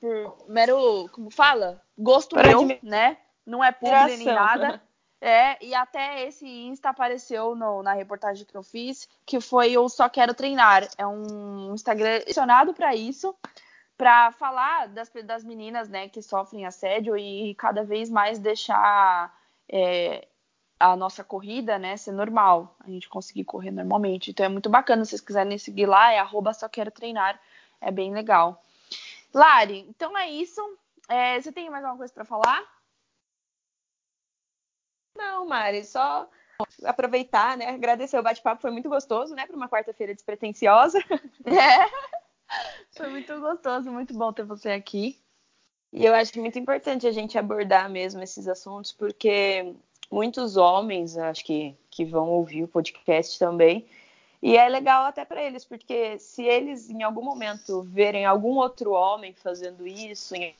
por 0.00 0.44
mero, 0.48 1.08
como 1.12 1.30
fala? 1.30 1.82
Gosto 1.98 2.36
meu, 2.36 2.66
né? 2.82 3.18
Não 3.44 3.62
é 3.62 3.72
publi 3.72 4.16
nem 4.16 4.26
nada. 4.26 4.80
É, 5.20 5.58
e 5.64 5.74
até 5.74 6.28
esse 6.28 6.46
Insta 6.46 6.90
apareceu 6.90 7.56
no, 7.56 7.82
na 7.82 7.92
reportagem 7.92 8.46
que 8.46 8.56
eu 8.56 8.62
fiz, 8.62 9.08
que 9.26 9.40
foi 9.40 9.76
o 9.76 9.88
Só 9.88 10.08
Quero 10.08 10.32
Treinar. 10.32 10.88
É 10.96 11.04
um 11.04 11.74
Instagram 11.74 12.20
direcionado 12.20 12.72
para 12.72 12.94
isso, 12.94 13.34
para 13.96 14.30
falar 14.30 14.86
das, 14.86 15.10
das 15.24 15.42
meninas 15.42 15.88
né, 15.88 16.08
que 16.08 16.22
sofrem 16.22 16.66
assédio 16.66 17.16
e 17.16 17.52
cada 17.56 17.82
vez 17.82 18.08
mais 18.08 18.38
deixar 18.38 19.36
é, 19.68 20.28
a 20.78 20.94
nossa 20.94 21.24
corrida 21.24 21.80
né, 21.80 21.96
ser 21.96 22.12
normal, 22.12 22.76
a 22.78 22.88
gente 22.88 23.08
conseguir 23.08 23.42
correr 23.42 23.72
normalmente. 23.72 24.30
Então 24.30 24.46
é 24.46 24.48
muito 24.48 24.70
bacana, 24.70 25.04
se 25.04 25.10
vocês 25.10 25.20
quiserem 25.20 25.58
seguir 25.58 25.86
lá, 25.86 26.12
é 26.12 26.20
arroba 26.20 26.54
Só 26.54 26.68
Quero 26.68 26.92
Treinar, 26.92 27.40
é 27.80 27.90
bem 27.90 28.12
legal. 28.12 28.62
Lari, 29.32 29.86
então 29.88 30.16
é 30.16 30.30
isso. 30.30 30.60
É, 31.08 31.40
você 31.40 31.52
tem 31.52 31.70
mais 31.70 31.84
alguma 31.84 31.98
coisa 31.98 32.12
para 32.12 32.24
falar? 32.24 32.62
Não, 35.16 35.46
Mari, 35.46 35.84
só 35.84 36.28
aproveitar, 36.84 37.56
né? 37.56 37.66
Agradecer 37.70 38.18
o 38.18 38.22
bate-papo, 38.22 38.60
foi 38.60 38.70
muito 38.70 38.88
gostoso, 38.88 39.34
né? 39.34 39.46
Para 39.46 39.56
uma 39.56 39.68
quarta-feira 39.68 40.14
despretensiosa. 40.14 40.98
É. 41.44 42.08
Foi 42.96 43.08
muito 43.08 43.38
gostoso, 43.40 43.90
muito 43.90 44.14
bom 44.14 44.32
ter 44.32 44.44
você 44.44 44.70
aqui. 44.70 45.20
E 45.92 46.04
eu 46.04 46.14
acho 46.14 46.32
que 46.32 46.38
é 46.38 46.42
muito 46.42 46.58
importante 46.58 47.06
a 47.06 47.12
gente 47.12 47.38
abordar 47.38 47.88
mesmo 47.90 48.22
esses 48.22 48.48
assuntos, 48.48 48.92
porque 48.92 49.74
muitos 50.10 50.56
homens, 50.56 51.16
acho 51.16 51.44
que, 51.44 51.76
que 51.90 52.04
vão 52.04 52.28
ouvir 52.28 52.64
o 52.64 52.68
podcast 52.68 53.38
também, 53.38 53.86
e 54.42 54.56
é 54.56 54.68
legal 54.68 55.04
até 55.04 55.24
para 55.24 55.42
eles, 55.42 55.64
porque 55.64 56.18
se 56.18 56.44
eles 56.44 56.88
em 56.90 57.02
algum 57.02 57.22
momento 57.22 57.82
verem 57.82 58.24
algum 58.24 58.56
outro 58.56 58.92
homem 58.92 59.32
fazendo 59.32 59.86
isso 59.86 60.34
em 60.34 60.54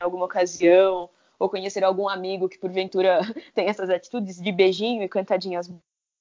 alguma 0.00 0.26
ocasião, 0.26 1.08
ou 1.38 1.48
conhecer 1.48 1.84
algum 1.84 2.08
amigo 2.08 2.48
que 2.48 2.58
porventura 2.58 3.20
tem 3.54 3.66
essas 3.68 3.90
atitudes 3.90 4.40
de 4.40 4.52
beijinho 4.52 5.02
e 5.02 5.08
cantadinhas 5.08 5.70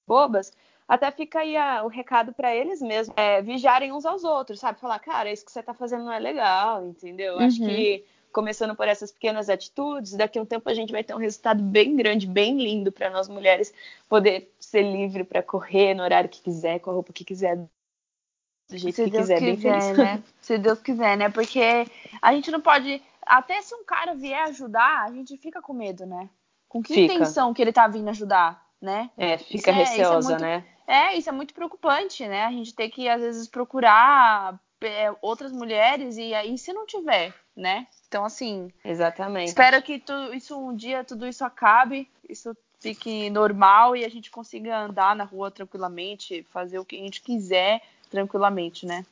bobas, 0.07 0.51
até 0.87 1.09
fica 1.11 1.39
aí 1.39 1.57
a, 1.57 1.83
o 1.83 1.87
recado 1.87 2.33
para 2.33 2.55
eles 2.55 2.81
mesmos, 2.81 3.15
é, 3.17 3.41
vigiarem 3.41 3.91
uns 3.91 4.05
aos 4.05 4.23
outros, 4.23 4.59
sabe? 4.59 4.79
Falar, 4.79 4.99
cara, 4.99 5.31
isso 5.31 5.45
que 5.45 5.51
você 5.51 5.63
tá 5.63 5.73
fazendo 5.73 6.05
não 6.05 6.11
é 6.11 6.19
legal, 6.19 6.85
entendeu? 6.85 7.35
Uhum. 7.35 7.45
Acho 7.45 7.57
que 7.57 8.05
começando 8.35 8.75
por 8.75 8.85
essas 8.85 9.13
pequenas 9.13 9.49
atitudes, 9.49 10.11
daqui 10.11 10.37
a 10.37 10.41
um 10.41 10.45
tempo 10.45 10.69
a 10.69 10.73
gente 10.73 10.91
vai 10.91 11.05
ter 11.05 11.15
um 11.15 11.19
resultado 11.19 11.63
bem 11.63 11.95
grande, 11.95 12.27
bem 12.27 12.61
lindo 12.61 12.91
para 12.91 13.09
nós 13.09 13.29
mulheres 13.29 13.73
poder 14.09 14.53
ser 14.59 14.81
livre 14.81 15.23
para 15.23 15.41
correr 15.41 15.93
no 15.93 16.03
horário 16.03 16.29
que 16.29 16.41
quiser, 16.41 16.79
com 16.79 16.89
a 16.89 16.93
roupa 16.93 17.13
que 17.13 17.23
quiser, 17.23 17.55
do 17.55 18.77
jeito 18.77 18.93
Se 18.93 19.05
que 19.05 19.09
Deus 19.09 19.29
quiser, 19.29 19.39
quiser 19.39 19.97
né? 19.97 20.23
Se 20.41 20.57
Deus 20.57 20.81
quiser, 20.81 21.15
né? 21.15 21.29
Porque 21.29 21.87
a 22.21 22.33
gente 22.33 22.51
não 22.51 22.59
pode 22.59 23.01
até 23.25 23.61
se 23.61 23.73
um 23.73 23.85
cara 23.85 24.13
vier 24.13 24.43
ajudar, 24.49 25.05
a 25.05 25.11
gente 25.13 25.37
fica 25.37 25.61
com 25.61 25.71
medo, 25.71 26.05
né? 26.05 26.29
Com 26.67 26.83
que 26.83 26.93
fica. 26.93 27.13
intenção 27.13 27.53
que 27.53 27.61
ele 27.61 27.71
tá 27.71 27.87
vindo 27.87 28.09
ajudar, 28.09 28.61
né? 28.81 29.11
É, 29.15 29.37
fica 29.37 29.71
isso 29.71 29.79
receosa, 29.79 30.33
é, 30.33 30.35
é 30.35 30.39
muito, 30.39 30.41
né? 30.41 30.65
É, 30.85 31.17
isso 31.17 31.29
é 31.29 31.31
muito 31.31 31.53
preocupante, 31.53 32.27
né? 32.27 32.43
A 32.43 32.51
gente 32.51 32.75
tem 32.75 32.89
que, 32.89 33.07
às 33.07 33.21
vezes, 33.21 33.47
procurar 33.47 34.59
é, 34.81 35.15
outras 35.21 35.53
mulheres 35.53 36.17
e 36.17 36.33
aí 36.33 36.57
se 36.57 36.73
não 36.73 36.85
tiver, 36.85 37.33
né? 37.55 37.87
Então, 38.07 38.25
assim. 38.25 38.71
Exatamente. 38.83 39.49
Espero 39.49 39.81
que 39.81 39.99
tu, 39.99 40.13
isso 40.33 40.57
um 40.57 40.75
dia 40.75 41.03
tudo 41.03 41.27
isso 41.27 41.43
acabe, 41.43 42.09
isso 42.29 42.55
fique 42.79 43.29
normal 43.29 43.95
e 43.95 44.05
a 44.05 44.09
gente 44.09 44.29
consiga 44.29 44.77
andar 44.79 45.15
na 45.15 45.23
rua 45.23 45.49
tranquilamente, 45.49 46.45
fazer 46.51 46.79
o 46.79 46.85
que 46.85 46.95
a 46.95 46.99
gente 46.99 47.21
quiser 47.21 47.81
tranquilamente, 48.09 48.85
né? 48.85 49.05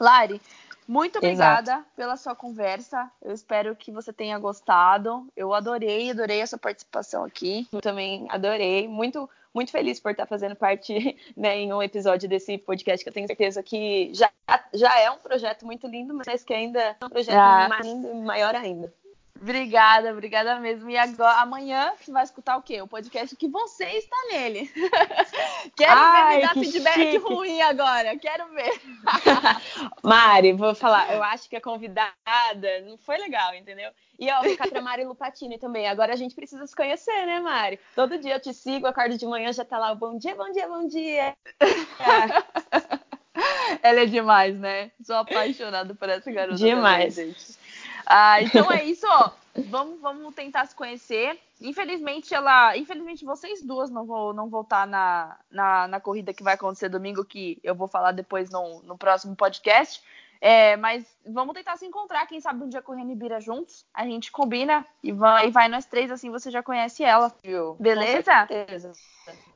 Lari, 0.00 0.40
muito 0.88 1.18
obrigada 1.18 1.72
Exato. 1.72 1.86
pela 1.94 2.16
sua 2.16 2.34
conversa. 2.34 3.10
Eu 3.20 3.34
espero 3.34 3.76
que 3.76 3.92
você 3.92 4.10
tenha 4.10 4.38
gostado. 4.38 5.28
Eu 5.36 5.52
adorei, 5.52 6.10
adorei 6.10 6.40
essa 6.40 6.56
participação 6.56 7.24
aqui. 7.24 7.68
Eu 7.70 7.82
também 7.82 8.26
adorei. 8.30 8.88
Muito 8.88 9.28
muito 9.52 9.70
feliz 9.70 9.98
por 9.98 10.12
estar 10.12 10.26
fazendo 10.26 10.54
parte 10.54 11.16
né, 11.36 11.58
em 11.58 11.72
um 11.72 11.82
episódio 11.82 12.28
desse 12.28 12.56
podcast 12.58 13.02
que 13.04 13.08
eu 13.08 13.12
tenho 13.12 13.26
certeza 13.26 13.62
que 13.62 14.10
já, 14.14 14.30
já 14.72 14.98
é 15.00 15.10
um 15.10 15.18
projeto 15.18 15.66
muito 15.66 15.86
lindo, 15.86 16.14
mas 16.14 16.44
que 16.44 16.54
ainda 16.54 16.80
é 16.80 17.04
um 17.04 17.08
projeto 17.08 17.36
ah. 17.36 17.66
mais 17.68 17.84
lindo 17.84 18.08
e 18.08 18.14
maior 18.14 18.54
ainda. 18.54 18.92
Obrigada, 19.40 20.10
obrigada 20.10 20.58
mesmo. 20.58 20.90
E 20.90 20.96
agora, 20.96 21.40
amanhã 21.40 21.92
você 21.98 22.10
vai 22.10 22.24
escutar 22.24 22.56
o 22.56 22.62
quê? 22.62 22.82
O 22.82 22.88
podcast 22.88 23.34
que 23.36 23.48
você 23.48 23.84
está 23.84 24.16
nele. 24.30 24.70
Quero 25.76 25.92
Ai, 25.92 26.28
ver 26.28 26.36
me 26.36 26.42
dar 26.42 26.54
feedback 26.54 26.94
chique. 26.94 27.16
ruim 27.18 27.60
agora. 27.62 28.18
Quero 28.18 28.48
ver. 28.48 28.80
Mari, 30.02 30.52
vou 30.52 30.74
falar. 30.74 31.12
Eu 31.12 31.22
acho 31.22 31.48
que 31.48 31.56
a 31.56 31.60
convidada 31.60 32.12
não 32.84 32.98
foi 32.98 33.16
legal, 33.18 33.54
entendeu? 33.54 33.90
E 34.18 34.28
ó, 34.30 34.42
ficar 34.42 34.68
pra 34.68 34.80
Mari 34.80 35.04
Lupatini 35.04 35.58
também. 35.58 35.86
Agora 35.86 36.12
a 36.12 36.16
gente 36.16 36.34
precisa 36.34 36.66
se 36.66 36.74
conhecer, 36.74 37.26
né, 37.26 37.38
Mari? 37.38 37.78
Todo 37.94 38.18
dia 38.18 38.34
eu 38.34 38.40
te 38.40 38.52
sigo, 38.52 38.86
acordo 38.86 39.16
de 39.16 39.26
manhã, 39.26 39.52
já 39.52 39.64
tá 39.64 39.78
lá. 39.78 39.94
Bom 39.94 40.18
dia, 40.18 40.34
bom 40.34 40.50
dia, 40.50 40.66
bom 40.66 40.88
dia. 40.88 41.36
Ela 43.82 44.00
é 44.00 44.06
demais, 44.06 44.58
né? 44.58 44.90
Sou 45.02 45.14
apaixonada 45.14 45.94
por 45.94 46.08
essa 46.08 46.30
garota. 46.32 46.56
Demais. 46.56 47.14
Também, 47.14 47.32
gente. 47.32 47.67
Ah, 48.10 48.40
então 48.40 48.72
é 48.72 48.84
isso, 48.84 49.06
ó. 49.06 49.30
Vamos, 49.68 50.00
vamos 50.00 50.34
tentar 50.34 50.64
se 50.66 50.74
conhecer. 50.74 51.38
Infelizmente, 51.60 52.32
ela. 52.32 52.74
Infelizmente, 52.76 53.24
vocês 53.24 53.62
duas 53.62 53.90
não 53.90 54.06
vão, 54.06 54.32
não 54.32 54.48
vão 54.48 54.62
estar 54.62 54.86
na, 54.86 55.36
na, 55.50 55.86
na 55.88 56.00
corrida 56.00 56.32
que 56.32 56.42
vai 56.42 56.54
acontecer 56.54 56.88
domingo, 56.88 57.24
que 57.24 57.58
eu 57.62 57.74
vou 57.74 57.86
falar 57.86 58.12
depois 58.12 58.48
no, 58.50 58.80
no 58.82 58.96
próximo 58.96 59.36
podcast. 59.36 60.02
É, 60.40 60.76
mas 60.76 61.04
vamos 61.26 61.54
tentar 61.54 61.76
se 61.76 61.84
encontrar, 61.84 62.26
quem 62.26 62.40
sabe 62.40 62.62
um 62.62 62.68
dia 62.68 62.80
correndo 62.80 63.12
Ibira 63.12 63.40
juntos. 63.40 63.84
A 63.92 64.04
gente 64.04 64.30
combina 64.30 64.86
e 65.02 65.10
vai, 65.12 65.48
e 65.48 65.50
vai 65.50 65.68
nós 65.68 65.84
três, 65.84 66.10
assim 66.10 66.30
você 66.30 66.50
já 66.50 66.62
conhece 66.62 67.02
ela. 67.02 67.34
Viu? 67.42 67.74
Beleza? 67.78 68.16
Com 68.18 68.46
certeza. 68.46 68.92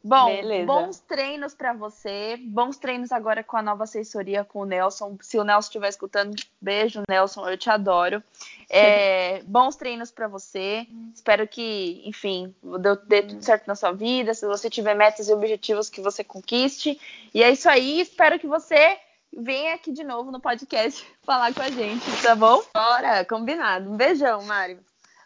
Bom, 0.04 0.26
Beleza. 0.26 0.66
bons 0.66 0.98
treinos 0.98 1.54
para 1.54 1.72
você. 1.72 2.36
Bons 2.36 2.76
treinos 2.76 3.12
agora 3.12 3.44
com 3.44 3.56
a 3.56 3.62
nova 3.62 3.84
assessoria 3.84 4.44
com 4.44 4.60
o 4.60 4.64
Nelson. 4.64 5.16
Se 5.20 5.38
o 5.38 5.44
Nelson 5.44 5.68
estiver 5.68 5.88
escutando, 5.88 6.34
beijo, 6.60 7.02
Nelson, 7.08 7.48
eu 7.48 7.56
te 7.56 7.70
adoro. 7.70 8.20
É, 8.68 9.42
bons 9.46 9.76
treinos 9.76 10.10
para 10.10 10.26
você. 10.26 10.86
Espero 11.14 11.46
que, 11.46 12.02
enfim, 12.04 12.52
dê, 12.80 12.96
dê 13.06 13.22
tudo 13.22 13.42
certo 13.44 13.68
na 13.68 13.76
sua 13.76 13.92
vida. 13.92 14.34
Se 14.34 14.44
você 14.44 14.68
tiver 14.68 14.94
metas 14.94 15.28
e 15.28 15.32
objetivos, 15.32 15.88
que 15.88 16.00
você 16.00 16.24
conquiste. 16.24 17.00
E 17.32 17.40
é 17.40 17.50
isso 17.52 17.68
aí. 17.68 18.00
Espero 18.00 18.40
que 18.40 18.48
você 18.48 18.98
venha 19.32 19.74
aqui 19.74 19.92
de 19.92 20.04
novo 20.04 20.30
no 20.30 20.40
podcast 20.40 21.06
falar 21.24 21.54
com 21.54 21.62
a 21.62 21.70
gente, 21.70 22.04
tá 22.22 22.34
bom? 22.34 22.62
Bora, 22.74 23.24
combinado. 23.24 23.90
Um 23.90 23.96
beijão, 23.96 24.42
Mari. 24.44 24.78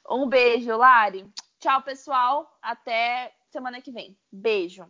Um 0.09 0.29
beijo, 0.29 0.77
Lari. 0.77 1.27
Tchau, 1.59 1.83
pessoal. 1.83 2.59
Até 2.62 3.33
semana 3.51 3.81
que 3.81 3.90
vem. 3.90 4.16
Beijo. 4.31 4.87